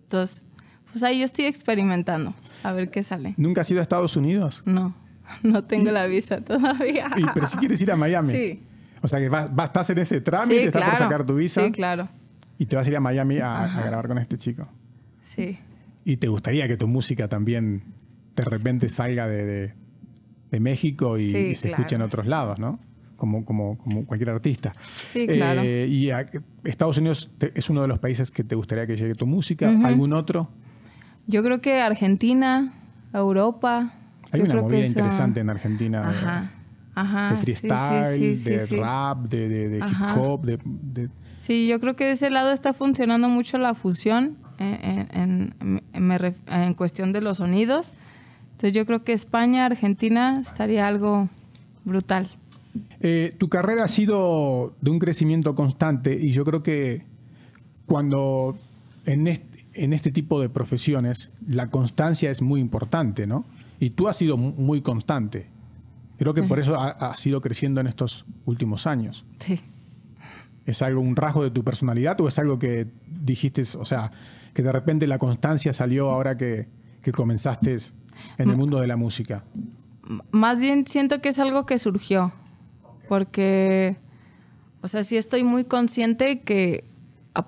[0.03, 0.43] entonces,
[0.91, 3.33] pues ahí yo estoy experimentando, a ver qué sale.
[3.37, 4.61] ¿Nunca has ido a Estados Unidos?
[4.65, 4.95] No.
[5.41, 7.09] No tengo la visa todavía.
[7.33, 8.29] pero si quieres ir a Miami.
[8.29, 8.61] Sí.
[9.01, 11.63] O sea que vas, estás en ese trámite, sí, estás por sacar tu visa.
[11.63, 12.07] Sí, claro.
[12.57, 14.67] Y te vas a ir a Miami a, grabar con este chico.
[15.21, 15.57] Sí.
[16.05, 17.83] Y te gustaría que tu música también
[18.35, 19.73] de repente salga de,
[20.59, 22.79] México y, se escuche en otros lados, ¿no?
[23.23, 24.75] Como, como, como cualquier artista.
[24.85, 25.61] Sí, claro.
[25.63, 26.09] Eh, y
[26.65, 29.69] Estados Unidos es uno de los países que te gustaría que llegue tu música.
[29.85, 30.49] ¿Algún otro?
[31.25, 32.73] Yo creo que Argentina,
[33.13, 33.93] Europa,
[34.29, 36.51] hay una movida interesante en Argentina
[37.29, 40.45] de, freestyle, de rap, de, hip hop.
[40.45, 45.55] De, Sí, yo creo que de ese lado está funcionando mucho la fusión en,
[45.93, 47.89] en, cuestión de los sonidos.
[48.51, 51.29] Entonces yo creo que España, Argentina estaría algo
[51.85, 52.27] brutal.
[52.99, 57.05] Eh, tu carrera ha sido de un crecimiento constante y yo creo que
[57.85, 58.57] cuando
[59.05, 63.45] en este, en este tipo de profesiones la constancia es muy importante, ¿no?
[63.79, 65.49] Y tú has sido muy constante.
[66.17, 69.25] Creo que por eso has ido creciendo en estos últimos años.
[69.39, 69.59] Sí.
[70.65, 72.87] ¿Es algo, un rasgo de tu personalidad o es algo que
[73.21, 74.11] dijiste, o sea,
[74.53, 76.69] que de repente la constancia salió ahora que,
[77.01, 77.75] que comenzaste
[78.37, 79.43] en el mundo de la música?
[80.31, 82.31] Más bien siento que es algo que surgió,
[83.07, 83.97] porque,
[84.81, 86.85] o sea, sí estoy muy consciente que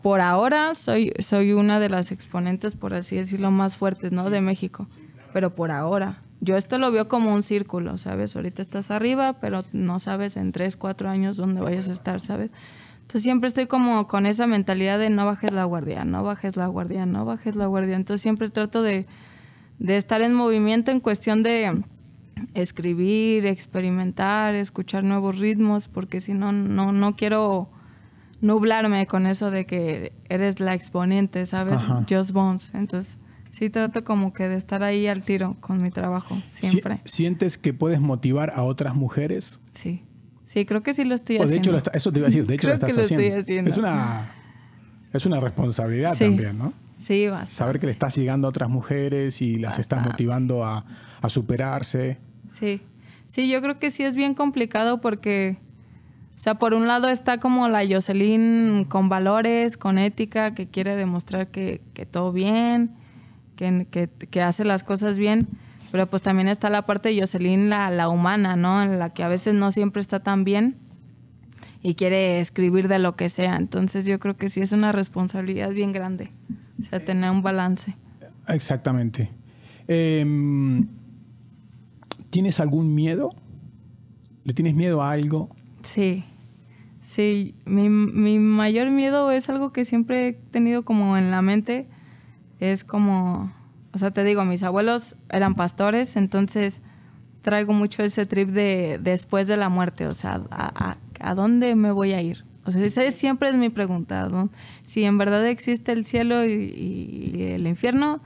[0.02, 4.30] por ahora soy, soy una de las exponentes, por así decirlo, más fuertes, ¿no?
[4.30, 4.88] De México,
[5.34, 8.36] pero por ahora yo esto lo veo como un círculo, ¿sabes?
[8.36, 12.52] Ahorita estás arriba, pero no sabes en tres, cuatro años dónde vayas a estar, ¿sabes?
[13.02, 16.68] Entonces siempre estoy como con esa mentalidad de no bajes la guardia, no bajes la
[16.68, 17.96] guardia, no bajes la guardia.
[17.96, 19.08] Entonces siempre trato de,
[19.80, 21.82] de estar en movimiento en cuestión de
[22.54, 27.70] escribir, experimentar, escuchar nuevos ritmos, porque si no, no, no quiero
[28.42, 31.80] nublarme con eso de que eres la exponente, ¿sabes?
[32.10, 32.72] Just Bones.
[32.74, 33.20] Entonces
[33.50, 37.00] sí trato como que de estar ahí al tiro con mi trabajo, siempre.
[37.06, 39.60] ¿Sientes que puedes motivar a otras mujeres?
[39.72, 40.04] Sí,
[40.44, 41.72] sí, creo que sí lo estoy haciendo.
[41.72, 43.70] De hecho, eso te iba a decir, de hecho lo estás haciendo.
[43.70, 44.34] Es una,
[45.14, 46.74] es una responsabilidad también, ¿no?
[46.96, 47.52] Sí, bastante.
[47.52, 50.86] Saber que le estás llegando a otras mujeres y las estás motivando a,
[51.22, 52.20] a superarse.
[52.48, 52.82] Sí,
[53.26, 55.58] sí, yo creo que sí es bien complicado porque...
[56.34, 60.98] O sea, por un lado está como la Jocelyn con valores, con ética, que quiere
[60.98, 62.94] demostrar que, que todo bien,
[63.56, 65.48] que, que, hace las cosas bien,
[65.94, 68.84] pero pues también está la parte de Jocelyn, la, la humana, ¿no?
[68.84, 70.76] En la que a veces no siempre está tan bien
[71.82, 73.56] y quiere escribir de lo que sea.
[73.58, 76.32] Entonces yo creo que sí es una responsabilidad bien grande,
[76.80, 77.96] o sea, tener un balance.
[78.48, 79.32] Exactamente.
[79.88, 80.88] Em,
[82.36, 83.34] ¿Tienes algún miedo?
[84.44, 85.56] ¿Le tienes miedo a algo?
[85.84, 86.26] Sí,
[87.00, 87.56] sí.
[87.66, 91.88] Mi, mi mayor miedo es algo que siempre he tenido como en la mente,
[92.60, 93.54] es como,
[93.94, 96.82] o sea, te digo, mis abuelos eran pastores, entonces
[97.42, 101.94] traigo mucho ese trip de después de la muerte, o sea, ¿a, a, dónde me
[101.94, 102.44] voy a ir?
[102.66, 104.28] O sea, esa siempre es mi pregunta.
[104.84, 108.20] Si en verdad existe el cielo y, el infierno,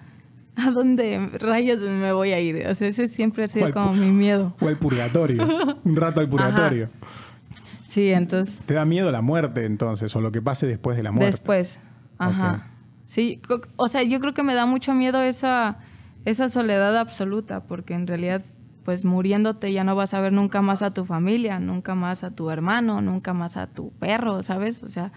[0.55, 2.67] ¿a dónde rayos me voy a ir?
[2.67, 4.55] O sea, ese siempre ha sido como mi miedo.
[4.59, 5.47] O el purgatorio,
[5.83, 6.89] un rato al purgatorio.
[7.85, 8.63] Sí, entonces...
[8.65, 11.31] ¿Te da miedo la muerte entonces o lo que pase después de la muerte?
[11.31, 11.79] Después,
[12.17, 12.67] ajá.
[13.05, 13.41] Sí,
[13.75, 15.79] o sea, yo creo que me da mucho miedo esa,
[16.25, 18.45] esa soledad absoluta, porque en realidad,
[18.83, 22.29] pues muriéndote ya no vas a ver nunca más a tu familia, nunca más a
[22.29, 24.83] tu hermano, nunca más a tu perro, ¿sabes?
[24.83, 25.11] O sea,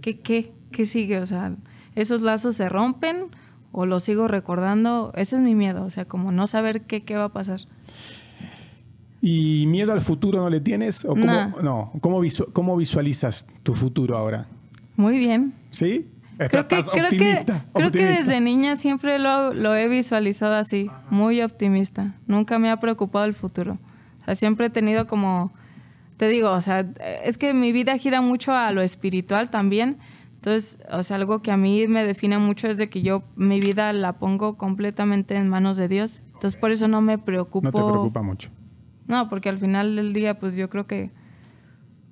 [0.00, 1.18] ¿qué, qué, qué sigue?
[1.18, 1.56] O sea,
[1.96, 3.30] esos lazos se rompen
[3.74, 7.16] o los sigo recordando, ese es mi miedo, o sea, como no saber qué, qué
[7.16, 7.60] va a pasar.
[9.20, 11.04] ¿Y miedo al futuro no le tienes?
[11.04, 12.20] ¿O cómo, no, ¿cómo,
[12.52, 14.46] ¿cómo visualizas tu futuro ahora?
[14.96, 15.54] Muy bien.
[15.70, 16.06] ¿Sí?
[16.36, 21.42] Creo que, creo, que, creo que desde niña siempre lo, lo, he visualizado así, muy
[21.42, 22.14] optimista.
[22.26, 23.78] Nunca me ha preocupado el futuro.
[24.22, 25.52] O sea, siempre he tenido como,
[26.16, 26.86] te digo, o sea,
[27.24, 29.98] es que mi vida gira mucho a lo espiritual también.
[30.44, 33.60] Entonces, o sea, algo que a mí me define mucho es de que yo mi
[33.60, 36.22] vida la pongo completamente en manos de Dios.
[36.34, 37.64] Entonces, por eso no me preocupo.
[37.64, 38.50] No te preocupa mucho.
[39.06, 41.12] No, porque al final del día, pues yo creo que,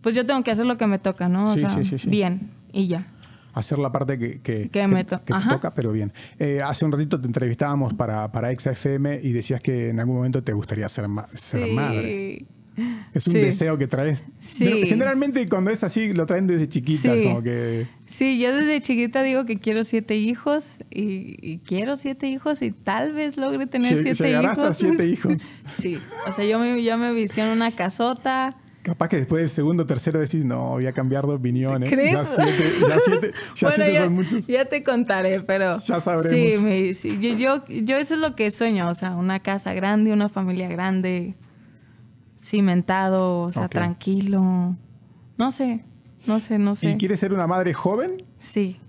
[0.01, 1.45] pues yo tengo que hacer lo que me toca, ¿no?
[1.45, 2.09] O sí, sea, sí, sí, sí.
[2.09, 3.07] bien y ya
[3.53, 6.11] hacer la parte que, que, que, me te toca, pero bien.
[6.38, 10.42] Eh, hace un ratito te entrevistábamos para, para ExaFM y decías que en algún momento
[10.42, 12.47] te gustaría ser, ser madre.
[13.14, 14.24] Es un deseo que traes.
[14.40, 17.87] Generalmente cuando es así lo traen desde chiquitas, como que...
[18.06, 23.12] Sí, yo desde chiquita digo que quiero siete hijos y, quiero siete hijos y tal
[23.12, 24.58] vez logre tener siete hijos.
[24.58, 25.52] a siete hijos.
[25.66, 29.85] sí, o sea, yo me, yo me visiono una casota, Capaz que después del segundo
[29.85, 31.85] o tercero decís, no, voy a cambiar de opinión.
[31.85, 32.11] ¿eh?
[32.12, 34.46] Ya siete, ya siete, ya siete son muchos.
[34.48, 35.80] Ya te contaré, pero.
[35.87, 36.96] Ya sabremos.
[36.96, 40.28] Sí, Yo, yo, yo, eso es lo que sueño, o sea, una casa grande, una
[40.28, 41.37] familia grande,
[42.42, 44.76] cimentado, o sea, tranquilo.
[45.38, 45.85] No sé,
[46.26, 46.90] no sé, no sé.
[46.90, 48.22] ¿Y quieres ser una madre joven?
[48.38, 48.81] Sí,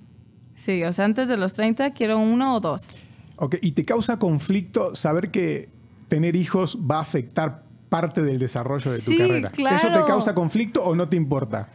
[0.55, 2.89] sí, o sea, antes de los 30 quiero uno o dos.
[3.37, 5.69] Ok, ¿y te causa conflicto saber que
[6.07, 7.63] tener hijos va a afectar
[7.93, 9.51] parte del desarrollo de tu carrera.
[9.75, 11.67] ¿Eso te causa conflicto o no te importa?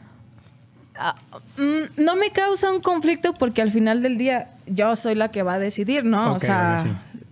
[0.96, 1.14] Ah,
[1.56, 5.44] mm, no me causa un conflicto porque al final del día yo soy la que
[5.44, 6.34] va a decidir, ¿no?
[6.34, 6.84] o sea,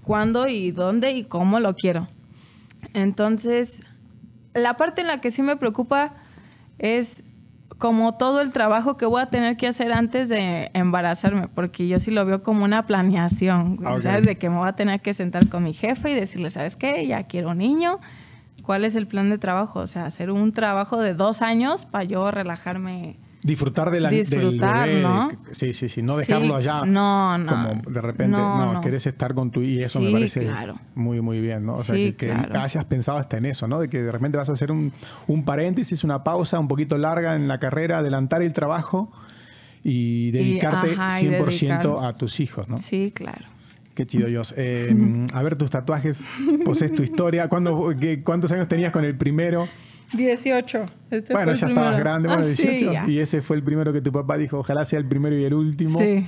[0.05, 2.07] cuándo y dónde y cómo lo quiero.
[2.95, 3.83] Entonces,
[4.57, 6.15] la parte en la que sí me preocupa
[6.79, 7.25] es
[7.79, 11.99] como todo el trabajo que voy a tener que hacer antes de embarazarme, porque yo
[11.99, 14.25] sí lo veo como una planeación, ¿sabes?
[14.25, 17.07] De que me voy a tener que sentar con mi jefe y decirle, ¿sabes qué?
[17.07, 18.01] Ya quiero un niño
[18.63, 19.81] cuál es el plan de trabajo.
[19.81, 23.17] O sea, hacer un trabajo de dos años para yo relajarme.
[23.47, 25.03] Disfrutar de la, Disfrutar, del bebé.
[25.03, 25.31] ¿no?
[25.53, 26.03] Sí, sí, sí.
[26.03, 26.85] No dejarlo allá.
[26.85, 27.47] No, no.
[27.47, 30.51] Como de repente, no, querés estar con tu y eso me parece
[30.97, 31.75] muy, muy bien, ¿no?
[31.75, 33.79] O sea, que, hayas pensado hasta en eso, ¿no?
[33.79, 34.93] De que de repente vas a hacer un,
[35.29, 39.13] un paréntesis, una pausa un poquito larga en la carrera, adelantar el trabajo
[39.85, 42.79] y dedicarte 100% a tus hijos, ¿no?
[42.79, 43.47] Sí, claro.
[43.95, 44.55] Qué chido, Dios.
[44.59, 46.25] Eh, a ver tus tatuajes,
[46.65, 47.49] poses tu historia.
[47.49, 49.69] ¿Cuándo, qué, ¿Cuántos años tenías con el primero?
[50.13, 50.87] 18.
[51.11, 52.93] Este bueno, ya estabas grande, bueno, 18.
[52.97, 55.45] Ah, y ese fue el primero que tu papá dijo, ojalá sea el primero y
[55.45, 55.99] el último.
[55.99, 56.27] Sí.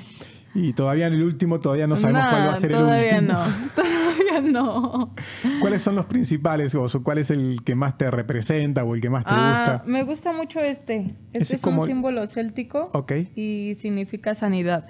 [0.55, 2.91] Y todavía en el último, todavía no sabemos cuál va a ser el último.
[2.97, 3.45] Todavía no,
[3.77, 5.15] todavía no.
[5.61, 9.11] ¿Cuáles son los principales o cuál es el que más te representa o el que
[9.11, 9.91] más te ah, gusta?
[9.91, 11.15] Me gusta mucho este.
[11.33, 13.31] Este es, un símbolo céltico okay.
[13.37, 14.87] y significa sanidad.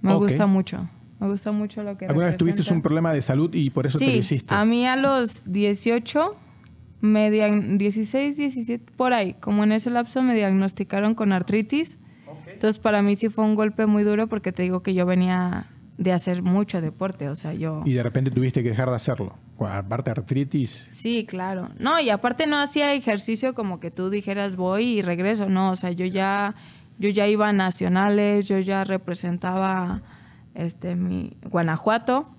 [0.00, 0.88] Me gusta mucho.
[1.20, 4.00] Me gusta mucho lo que ¿Alguna vez tuviste un problema de salud y por eso
[4.00, 4.52] te lo hiciste?
[4.52, 6.34] a mí a los 18,
[7.02, 11.98] me 16, 17, por ahí, como en ese lapso me diagnosticaron con artritis.
[12.46, 15.66] Entonces para mí sí fue un golpe muy duro porque te digo que yo venía
[15.98, 17.82] de hacer mucho deporte, o sea, yo...
[17.84, 20.86] Y de repente tuviste que dejar de hacerlo, aparte artritis.
[20.90, 21.70] Sí, claro.
[21.78, 25.76] No, y aparte no hacía ejercicio como que tú dijeras voy y regreso, no, o
[25.76, 26.54] sea, yo ya,
[26.98, 30.02] yo ya iba a nacionales, yo ya representaba
[30.54, 32.32] este, mi Guanajuato.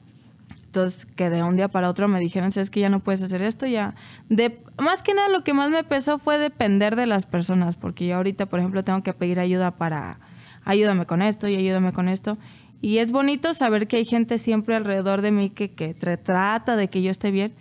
[1.15, 3.67] Que de un día para otro me dijeron, sabes que ya no puedes hacer esto,
[3.67, 3.95] ya.
[4.29, 8.07] De, más que nada, lo que más me pesó fue depender de las personas, porque
[8.07, 10.19] yo ahorita, por ejemplo, tengo que pedir ayuda para,
[10.65, 12.37] ayúdame con esto y ayúdame con esto.
[12.81, 16.89] Y es bonito saber que hay gente siempre alrededor de mí que, que trata de
[16.89, 17.53] que yo esté bien,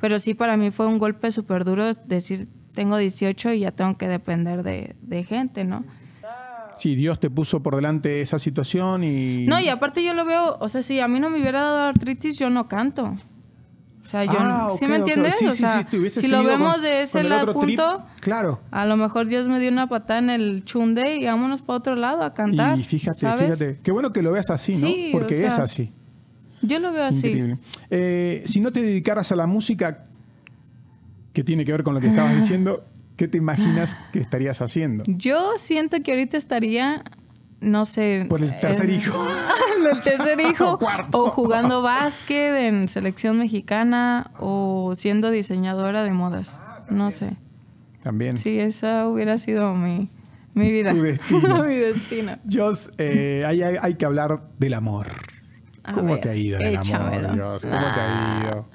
[0.00, 3.96] pero sí para mí fue un golpe súper duro decir, tengo 18 y ya tengo
[3.98, 5.84] que depender de, de gente, ¿no?
[6.80, 9.44] Sí, Dios te puso por delante esa situación y...
[9.46, 11.88] No, y aparte yo lo veo, o sea, si a mí no me hubiera dado
[11.88, 13.04] artritis, yo no canto.
[14.02, 15.42] O sea, yo, ah, ¿sí me entiendes?
[15.42, 18.60] o sea, si lo vemos de ese lado punto, claro.
[18.70, 21.96] A lo mejor Dios me dio una patada en el chunde y vámonos para otro
[21.96, 22.78] lado a cantar.
[22.78, 24.88] Y fíjate, fíjate, qué bueno que lo veas así, ¿no?
[25.12, 25.92] Porque es así.
[26.62, 27.58] Yo lo veo así.
[27.90, 30.06] Eh, si no te dedicaras a la música,
[31.32, 32.84] que tiene que ver con lo que estabas diciendo,
[33.20, 35.04] ¿Qué te imaginas que estarías haciendo?
[35.06, 37.04] Yo siento que ahorita estaría,
[37.60, 38.24] no sé.
[38.30, 39.12] Por el tercer hijo.
[39.92, 40.78] el tercer hijo.
[41.12, 46.60] o, jugando básquet en selección mexicana o siendo diseñadora de modas.
[46.88, 47.36] No sé.
[48.02, 48.38] También.
[48.38, 50.08] Sí, esa hubiera sido mi,
[50.54, 50.90] Mi vida.
[50.92, 51.62] Tu destino.
[51.66, 52.38] Mi destino.
[52.50, 55.08] Jos, eh, hay, hay- hay que hablar del amor.
[55.84, 57.28] A ¿Cómo ver, te ha ido el échamelo.
[57.28, 57.60] amor?
[57.60, 58.66] ¿Cómo te ha ido?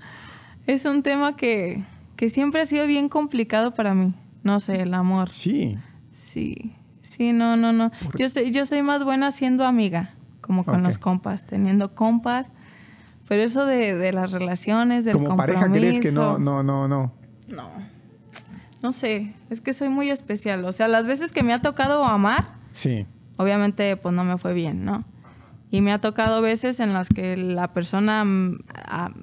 [0.68, 1.84] Es un tema que,
[2.16, 4.14] que siempre ha sido bien complicado para mí.
[4.46, 5.32] No sé, el amor.
[5.32, 5.78] Sí.
[6.12, 7.92] Sí, sí, no, no, no.
[8.18, 12.52] Yo soy, yo soy más buena siendo amiga, como con los compas, teniendo compas.
[13.28, 16.88] Pero eso de, de las relaciones, del Como pareja crees que no, compromiso, no, no,
[16.88, 17.12] no.
[17.50, 17.70] No.
[18.84, 20.64] No sé, es que soy muy especial.
[20.64, 23.08] O sea, las veces que me ha tocado amar, Sí.
[23.38, 25.04] obviamente pues no me fue bien, ¿no?
[25.72, 28.60] Y me ha tocado veces en las que la persona mm,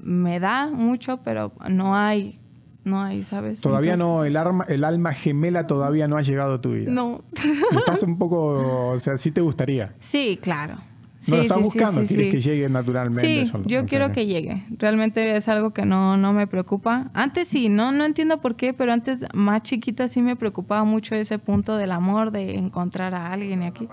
[0.02, 2.40] me da mucho, pero no hay,
[2.84, 3.60] no hay, ¿sabes?
[3.60, 6.90] Todavía Entonces- no, el, arma, el alma gemela todavía no ha llegado a tu vida.
[6.90, 7.22] No.
[7.78, 9.94] Estás un poco, o sea, sí te gustaría.
[10.00, 10.78] Sí, claro.
[11.18, 13.46] Sí, no lo estás sí, buscando, sí, quieres que llegue naturalmente.
[13.46, 14.64] Sí, yo quiero que llegue.
[14.76, 17.12] Realmente es algo que no, no me preocupa.
[17.14, 21.14] Antes sí, no, no entiendo por qué, pero antes más chiquita sí me preocupaba mucho
[21.14, 23.88] ese punto del amor, de encontrar a alguien y aquí.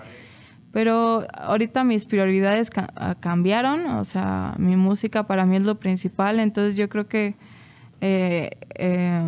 [0.72, 5.76] Pero ahorita mis prioridades ca- ah, cambiaron, o sea, mi música para mí es lo
[5.78, 7.36] principal, entonces yo creo que
[8.00, 9.20] eh, eh,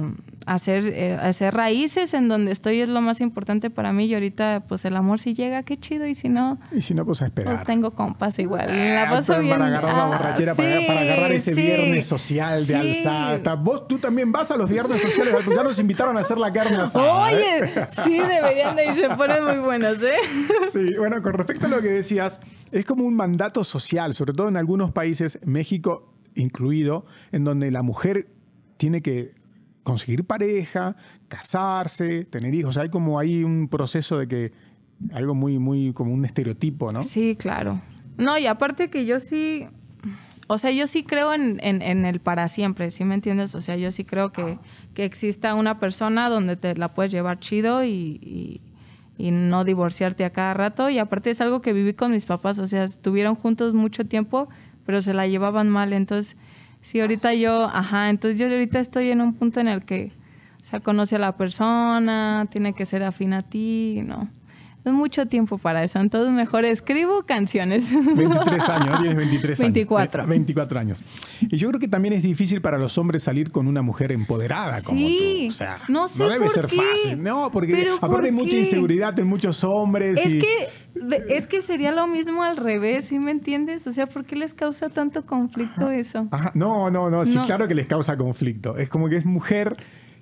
[0.46, 4.64] hacer, eh, hacer raíces en donde estoy es lo más importante para mí y ahorita
[4.66, 7.26] pues el amor si llega, qué chido, y si no, Y si no, pues a
[7.26, 7.54] esperar.
[7.54, 8.66] pues tengo compas igual.
[8.68, 9.52] La Ah, paso para, bien.
[9.58, 11.62] para agarrar la Ah, borrachera, para, sí, para agarrar ese sí.
[11.62, 12.74] viernes social de Sí.
[12.74, 13.54] alzada.
[13.56, 15.34] Vos, tú también vas a los viernes sociales.
[15.54, 17.30] Ya nos invitaron a hacer la carne asada.
[17.30, 17.60] ¿eh?
[17.62, 20.16] Oye, sí, deberían de ir, se ponen muy buenos, ¿eh?
[20.68, 22.40] Sí, bueno, con respecto a lo que decías,
[22.72, 27.82] es como un mandato social, sobre todo en algunos países, México incluido, en donde la
[27.82, 28.28] mujer
[28.82, 29.30] tiene que
[29.84, 30.96] conseguir pareja,
[31.28, 32.76] casarse, tener hijos.
[32.78, 34.52] Hay como ahí un proceso de que
[35.14, 37.04] algo muy, muy como un estereotipo, ¿no?
[37.04, 37.80] Sí, claro.
[38.18, 39.68] No, y aparte que yo sí,
[40.48, 43.54] o sea, yo sí creo en, en- en el para siempre, ¿sí me entiendes?
[43.54, 44.58] O sea, yo sí creo que,
[44.94, 48.60] que exista una persona donde te la puedes llevar chido y, y-
[49.16, 50.90] y no divorciarte a cada rato.
[50.90, 54.48] Y aparte es algo que viví con mis papás, o sea, estuvieron juntos mucho tiempo,
[54.84, 55.92] pero se la llevaban mal.
[55.92, 56.36] Entonces,
[56.82, 60.12] sí, ahorita yo, ajá, entonces yo ahorita estoy en un punto en el que,
[60.60, 64.28] o sea, conoce a la persona, tiene que ser afín a ti, ¿no?
[64.84, 67.92] Es mucho tiempo para eso, entonces mejor escribo canciones.
[68.16, 68.98] 23 años, ¿no?
[68.98, 69.72] tienes 23 años.
[69.74, 70.22] 24.
[70.24, 71.02] Ve- 24 años.
[71.40, 74.82] Y yo creo que también es difícil para los hombres salir con una mujer empoderada
[74.82, 75.48] como Sí, tú.
[75.48, 76.76] O sea, no sé debe por ser qué.
[76.76, 77.22] fácil.
[77.22, 80.18] No, porque aparte ¿por hay mucha inseguridad en muchos hombres.
[80.18, 80.48] Es y- que,
[80.94, 83.86] de- es que sería lo mismo al revés, ¿sí me entiendes?
[83.86, 86.28] O sea, ¿por qué les causa tanto conflicto eso?
[86.30, 87.44] Ajá, No, no, no, sí, No.
[87.44, 88.76] claro que les causa conflicto.
[88.76, 89.76] Es como que es mujer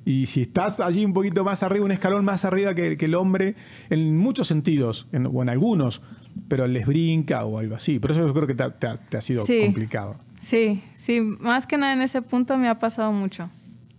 [0.05, 3.15] y si estás allí un poquito más arriba, un escalón más arriba que, que el
[3.15, 3.55] hombre,
[3.91, 6.03] en muchos sentidos, en- o en algunos,
[6.49, 7.99] pero les brinca o algo así.
[7.99, 9.61] Por eso yo creo que te, ha- te ha- te ha sido Sí.
[9.65, 10.17] complicado.
[10.39, 13.51] Sí, sí, más que nada en ese punto me ha pasado mucho.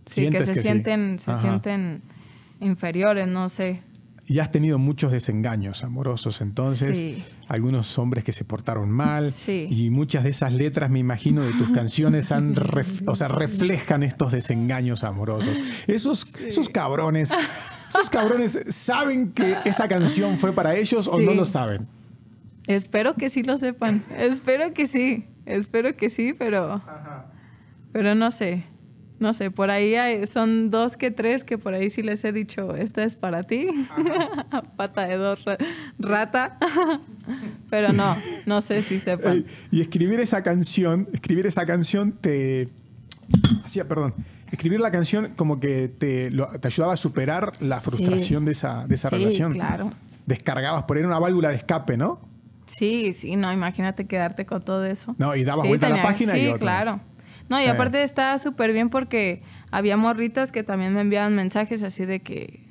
[0.06, 0.62] Sí, que se que sí.
[0.64, 2.02] sienten, se sienten
[2.60, 3.82] inferiores, no sé.
[4.32, 7.22] Y has tenido muchos desengaños amorosos, entonces, Sí.
[7.50, 9.68] algunos hombres que se portaron mal, Sí.
[9.70, 14.04] y muchas de esas letras, me imagino, de tus canciones han ref- o sea, reflejan
[14.04, 15.60] estos desengaños amorosos.
[15.88, 17.32] Esos, esos cabrones,
[17.90, 21.88] esos cabrones saben que esa canción fue para ellos o no lo saben.
[22.68, 24.02] Espero que sí lo sepan.
[24.18, 25.26] Espero que sí.
[25.46, 26.82] Espero que sí, pero.
[27.92, 28.64] Pero no sé.
[29.22, 32.32] No sé, por ahí hay- son dos que tres que por ahí sí les he
[32.34, 33.68] dicho, esta es para ti.
[34.76, 35.58] Pata de dos ra-
[36.00, 36.58] rata.
[37.70, 38.16] pero no,
[38.48, 39.46] no sé si sepan.
[39.72, 42.68] Y escribir esa canción, escribir esa canción te...
[43.64, 44.14] Hacía, perdón.
[44.52, 48.86] Escribir la canción como que te, lo- te ayudaba a superar la frustración de esa,
[48.88, 49.54] de esa Sí, relación.
[49.54, 49.92] claro.
[50.26, 52.20] Descargabas, por ahí una válvula de escape, ¿no?
[52.66, 55.16] Sí, sí, no, imagínate quedarte con todo eso.
[55.18, 56.60] No, y dabas Sí, vuelta a la página y Sí, otro.
[56.60, 57.02] claro.
[57.52, 62.06] No, y aparte estaba súper bien porque había morritas que también me enviaban mensajes así
[62.06, 62.64] de que,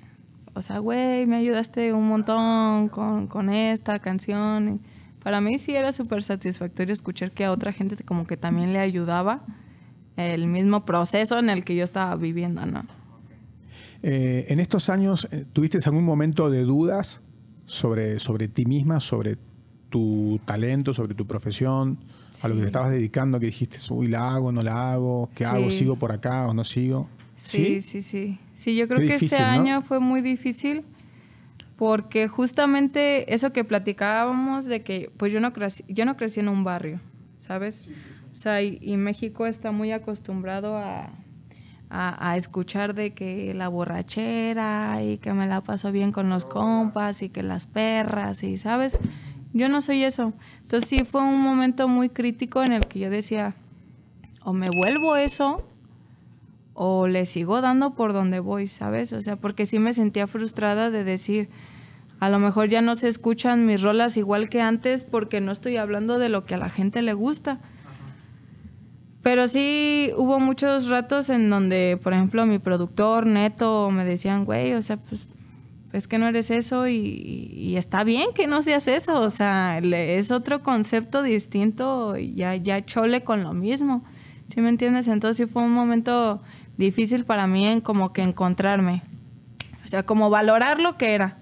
[0.55, 4.81] o sea, güey, me ayudaste un montón con, con esta canción.
[5.23, 8.79] Para mí sí era súper satisfactorio escuchar que a otra gente como que también le
[8.79, 9.45] ayudaba
[10.17, 12.87] el mismo proceso en el que yo estaba viviendo, ¿no?
[14.03, 17.21] Eh, en estos años, eh, ¿tuviste algún momento de dudas
[17.67, 19.37] sobre, sobre ti misma, sobre
[19.91, 21.99] tu talento, sobre tu profesión,
[22.43, 25.45] a lo que te estabas dedicando, que dijiste, uy, la hago, no la hago, qué
[25.45, 25.51] Sí.
[25.51, 27.09] hago, sigo por acá o no sigo?
[27.35, 28.39] Sí, sí, sí.
[28.53, 29.49] Sí, yo creo Qué que difícil, este ¿no?
[29.63, 30.85] año fue muy difícil
[31.77, 36.49] porque justamente eso que platicábamos de que pues yo no crecí, yo no crecí en
[36.49, 37.01] un barrio,
[37.35, 37.89] ¿sabes?
[38.31, 41.11] O sea, y, y México está muy acostumbrado a,
[41.89, 46.45] a, a escuchar de que la borrachera y que me la paso bien con los
[46.45, 48.99] compas y que las perras y, ¿sabes?
[49.53, 50.33] Yo no soy eso.
[50.63, 53.55] Entonces sí fue un momento muy crítico en el que yo decía,
[54.45, 55.67] o me vuelvo eso
[56.75, 59.13] o le sigo dando por donde voy, ¿sabes?
[59.13, 61.51] O sea, porque sí me sentía frustrada de decir,
[62.21, 65.77] a lo mejor ya no se escuchan mis rolas igual que antes porque no estoy
[65.77, 67.59] hablando de lo que a la gente le gusta.
[69.23, 74.73] Pero sí hubo muchos ratos en donde, por ejemplo, mi productor, Neto, me decían, güey,
[74.73, 75.27] o sea, pues
[75.93, 80.31] es que no eres eso y, está bien que no seas eso, o sea, es
[80.31, 84.05] otro concepto distinto, ya, ya chole con lo mismo,
[84.47, 85.09] ¿sí me entiendes?
[85.09, 86.43] Entonces sí fue un momento
[86.77, 89.03] difícil para mí en como que encontrarme,
[89.85, 91.39] o sea, como valorar lo que era.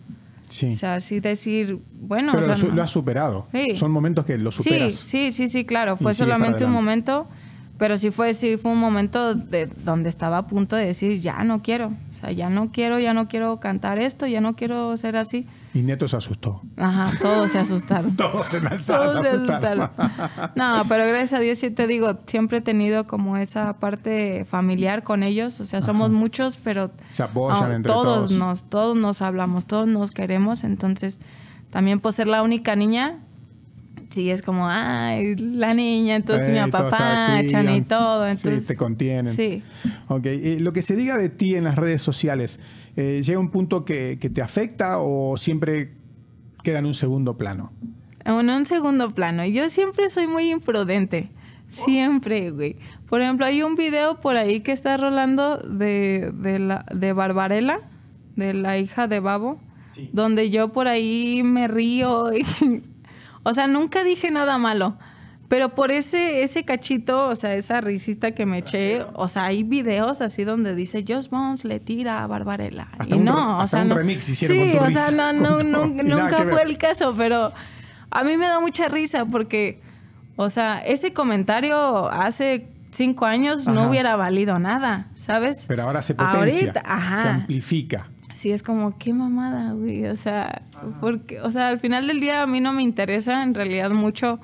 [0.49, 0.71] Sí.
[0.71, 2.33] O sea, así decir, bueno.
[2.33, 3.47] Pero lo, has superado.
[3.75, 4.95] Son momentos que lo superas.
[4.95, 5.97] Sí, sí, sí, sí, claro.
[5.97, 7.29] Fue solamente un momento,
[7.79, 11.45] pero sí fue, sí fue un momento de donde estaba a punto de decir, ya
[11.45, 11.93] no quiero.
[12.13, 15.47] O sea, ya no quiero, ya no quiero cantar esto, ya no quiero ser así.
[15.73, 16.61] Y Neto se asustó.
[16.77, 18.17] Ajá, todos se asustaron.
[18.17, 19.91] todos en sala se asustaron.
[20.57, 25.05] no, pero gracias a Dios sí te digo, siempre he tenido como esa parte familiar
[25.05, 25.61] con ellos.
[25.61, 30.11] O sea, somos muchos, pero se apoyan entre todos, Nos, todos nos hablamos, todos nos
[30.11, 30.65] queremos.
[30.65, 31.21] Entonces,
[31.71, 33.21] también por ser la única niña,
[34.11, 38.27] sí es como, ay, la niña, entonces mi papá, Chan y todo.
[38.27, 39.33] Entonces, sí, te contienen.
[39.33, 39.63] Sí.
[40.09, 42.59] Ok, y lo que se diga de ti en las redes sociales,
[42.97, 45.95] eh, ¿llega un punto que, te afecta o siempre
[46.63, 47.73] queda en un segundo plano?
[48.25, 49.45] En un segundo plano.
[49.47, 51.29] Yo siempre soy muy imprudente.
[51.67, 52.77] Siempre, güey.
[53.09, 57.81] Por ejemplo, hay un video por ahí que está rolando de, de, la, de Barbarella,
[58.37, 59.61] de la hija de Babo,
[60.13, 62.33] donde yo por ahí me río.
[62.33, 62.43] Y,
[63.43, 64.97] o sea, nunca dije nada malo.
[65.49, 69.63] Pero por ese, ese cachito, o sea, esa risita que me eché, o sea, hay
[69.63, 72.87] videos así donde dice Josh Bones le tira a Barbarella.
[73.07, 76.63] y no, o sea, un no, remix hicieron sí, o sea, no, no, nunca fue
[76.63, 77.53] el caso, pero
[78.11, 79.81] a mí me da mucha risa porque,
[80.37, 85.65] o sea, ese comentario hace cinco años no hubiera valido nada, ¿sabes?
[85.67, 88.07] Pero ahora se potencia, se amplifica.
[88.33, 90.07] Sí, es como, qué mamada, güey.
[90.07, 90.63] O sea,
[91.01, 94.41] porque, o sea, al final del día a mí no me interesa en realidad mucho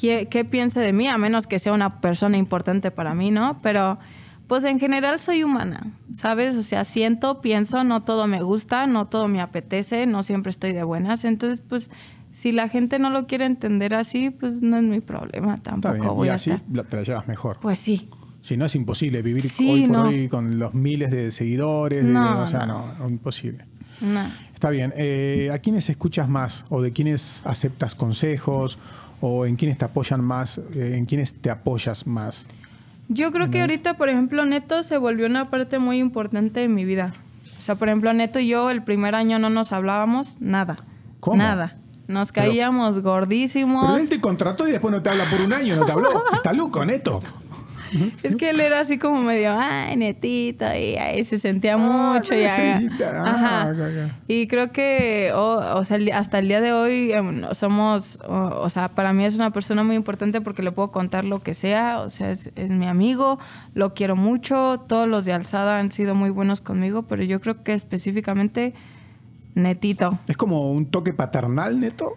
[0.00, 3.58] qué, piense de mí, a menos que sea una persona importante para mí, ¿no?
[3.62, 3.98] Pero
[4.46, 6.56] pues en general soy humana, ¿sabes?
[6.56, 10.72] O sea, siento, pienso, no todo me gusta, no todo me apetece, no siempre estoy
[10.72, 11.24] de buenas.
[11.24, 11.90] Entonces, pues
[12.32, 16.24] si la gente no lo quiere entender así, pues no es mi problema tampoco.
[16.24, 16.52] y así
[16.88, 17.58] te la llevas mejor.
[17.60, 18.08] Pues sí.
[18.42, 22.66] Si no es imposible vivir hoy por hoy con los miles de seguidores, o sea,
[22.66, 23.64] no, imposible.
[24.54, 24.92] Está bien.
[24.96, 28.78] Eh, ¿A quiénes escuchas más o de quiénes aceptas consejos
[29.20, 32.46] o en quiénes te apoyan más, eh, en quiénes te apoyas más?
[33.08, 36.84] Yo creo que ahorita, por ejemplo, Neto se volvió una parte muy importante de mi
[36.84, 37.12] vida.
[37.58, 40.78] O sea, por ejemplo, Neto y yo el primer año no nos hablábamos nada.
[41.18, 41.36] ¿Cómo?
[41.36, 41.76] Nada.
[42.06, 43.86] Nos caíamos gordísimos.
[43.86, 46.24] Pero él te contrató y después no te habla por un año, no te habló.
[46.32, 47.20] Está loco, Neto.
[48.22, 52.34] es que él era así como medio, ay, netito, y ahí se sentía ah, mucho.
[52.34, 58.68] Y, ah, y creo que, o sea, hasta el día de hoy em, somos, o,
[58.70, 62.00] sea, para mí es una persona muy importante porque le puedo contar lo que sea,
[62.00, 63.38] o sea, es, mi amigo,
[63.74, 67.62] lo quiero mucho, todos los de Alzada han sido muy buenos conmigo, pero yo creo
[67.62, 68.74] que específicamente
[69.54, 70.18] netito.
[70.28, 72.16] ¿Es como un toque paternal, neto?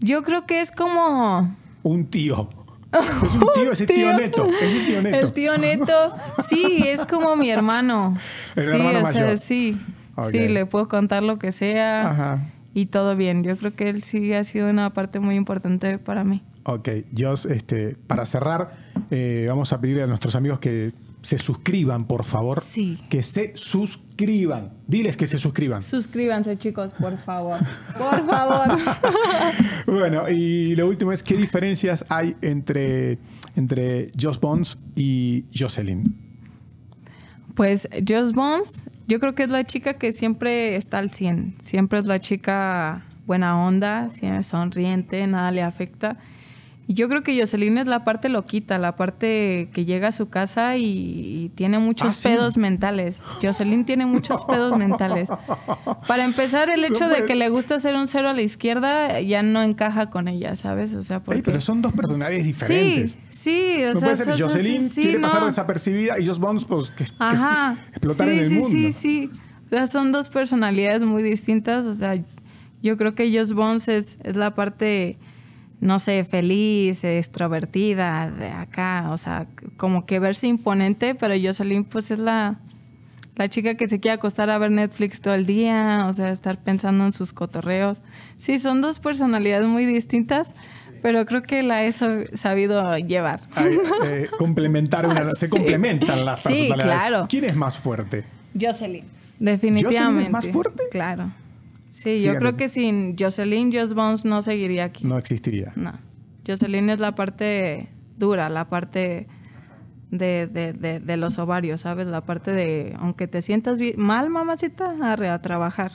[0.00, 1.54] Yo creo que es como...
[1.82, 2.48] Un tío.
[3.22, 4.46] Es un tío, es el tío, neto.
[4.46, 5.18] Es el tío neto.
[5.18, 6.14] El tío neto,
[6.46, 8.16] sí, es como mi hermano.
[8.56, 9.38] El sí, hermano o mayor.
[9.38, 9.78] sí.
[10.30, 12.10] Sí, le puedo contar lo que sea.
[12.10, 12.50] Ajá.
[12.74, 13.44] Y todo bien.
[13.44, 16.42] Yo creo que él sí ha sido una parte muy importante para mí.
[16.64, 18.76] Ok, Jos, este, para cerrar,
[19.10, 22.60] eh, vamos a pedirle a nuestros amigos que se suscriban, por favor.
[22.60, 22.98] Sí.
[23.08, 24.72] Que se suscriban.
[24.86, 25.82] Diles que se suscriban.
[25.82, 27.58] Suscríbanse, chicos, por favor.
[27.96, 28.78] Por favor.
[29.86, 33.18] bueno, y lo último es, ¿qué diferencias hay entre,
[33.56, 36.16] entre Joss Bones y Jocelyn?
[37.54, 41.56] Pues Joss Bones, yo creo que es la chica que siempre está al 100.
[41.58, 44.08] Siempre es la chica buena onda,
[44.42, 46.16] sonriente, nada le afecta.
[46.90, 50.78] Yo creo que Jocelyn es la parte loquita, la parte que llega a su casa
[50.78, 53.22] y, tiene muchos ah, pedos mentales.
[53.42, 55.28] Jocelyn tiene muchos pedos mentales.
[56.08, 59.42] Para empezar, el hecho de que le gusta hacer un cero a la izquierda ya
[59.42, 60.94] no encaja con ella, ¿sabes?
[60.94, 61.42] O sea, porque...
[61.42, 63.18] pero son dos personalidades diferentes.
[63.28, 66.90] Sí, sí, o no sea, puede ser Jocelyn quiere pasar desapercibida y Joss Bones, pues,
[66.90, 68.68] que, explotar en el sí, mundo.
[68.70, 69.30] Sí, sí, sí.
[69.66, 71.84] O sea, son dos personalidades muy distintas.
[71.84, 72.18] O sea,
[72.80, 75.18] yo creo que Joss Bones es, es la parte
[75.80, 82.10] no sé, feliz, extrovertida, de acá, o sea, como que verse imponente, pero Jocelyn pues
[82.10, 82.58] es la,
[83.36, 86.58] la chica que se quiere acostar a ver Netflix todo el día, o sea, estar
[86.58, 88.02] pensando en sus cotorreos.
[88.36, 90.54] Sí, son dos personalidades muy distintas,
[91.00, 93.40] pero creo que la he sabido llevar.
[94.04, 97.02] Eh, complementar una, se complementan las personalidades.
[97.02, 97.26] Sí, claro.
[97.28, 98.24] ¿Quién es más fuerte?
[98.60, 99.04] Jocelyn,
[99.38, 100.04] definitivamente.
[100.04, 100.82] ¿Jocelyn es más fuerte?
[100.90, 101.30] Claro.
[101.88, 105.06] Sí, yo creo que sin Jocelyn, Just Bones no seguiría aquí.
[105.06, 105.72] No existiría.
[105.74, 105.92] No.
[106.46, 109.26] Jocelyn es la parte dura, la parte
[110.10, 112.06] de, de, de, los ovarios, ¿sabes?
[112.06, 115.92] La parte de, aunque te sientas mal, mamacita, arre a trabajar.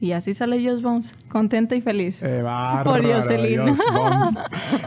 [0.00, 2.22] Y así sale Joss Bones, contenta y feliz.
[2.22, 2.42] Eh,
[2.84, 3.72] por Jocelyn.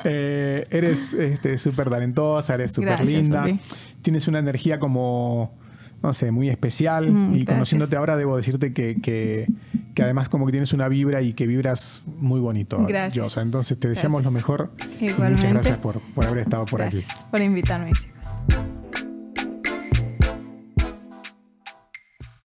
[0.04, 3.46] Eh, eres súper este, talentosa, eres súper linda.
[4.02, 5.54] Tienes una energía como
[6.04, 7.12] no sé, muy especial.
[7.12, 9.48] Mm, y conociéndote ahora debo decirte que, que,
[10.02, 12.84] además como que tienes una vibra y que vibras muy bonito.
[12.86, 13.38] Gracias.
[13.38, 14.72] Entonces te deseamos lo mejor.
[15.00, 15.48] Igualmente.
[15.48, 18.21] muchas gracias por, por haber estado por gracias por invitarme, chicos.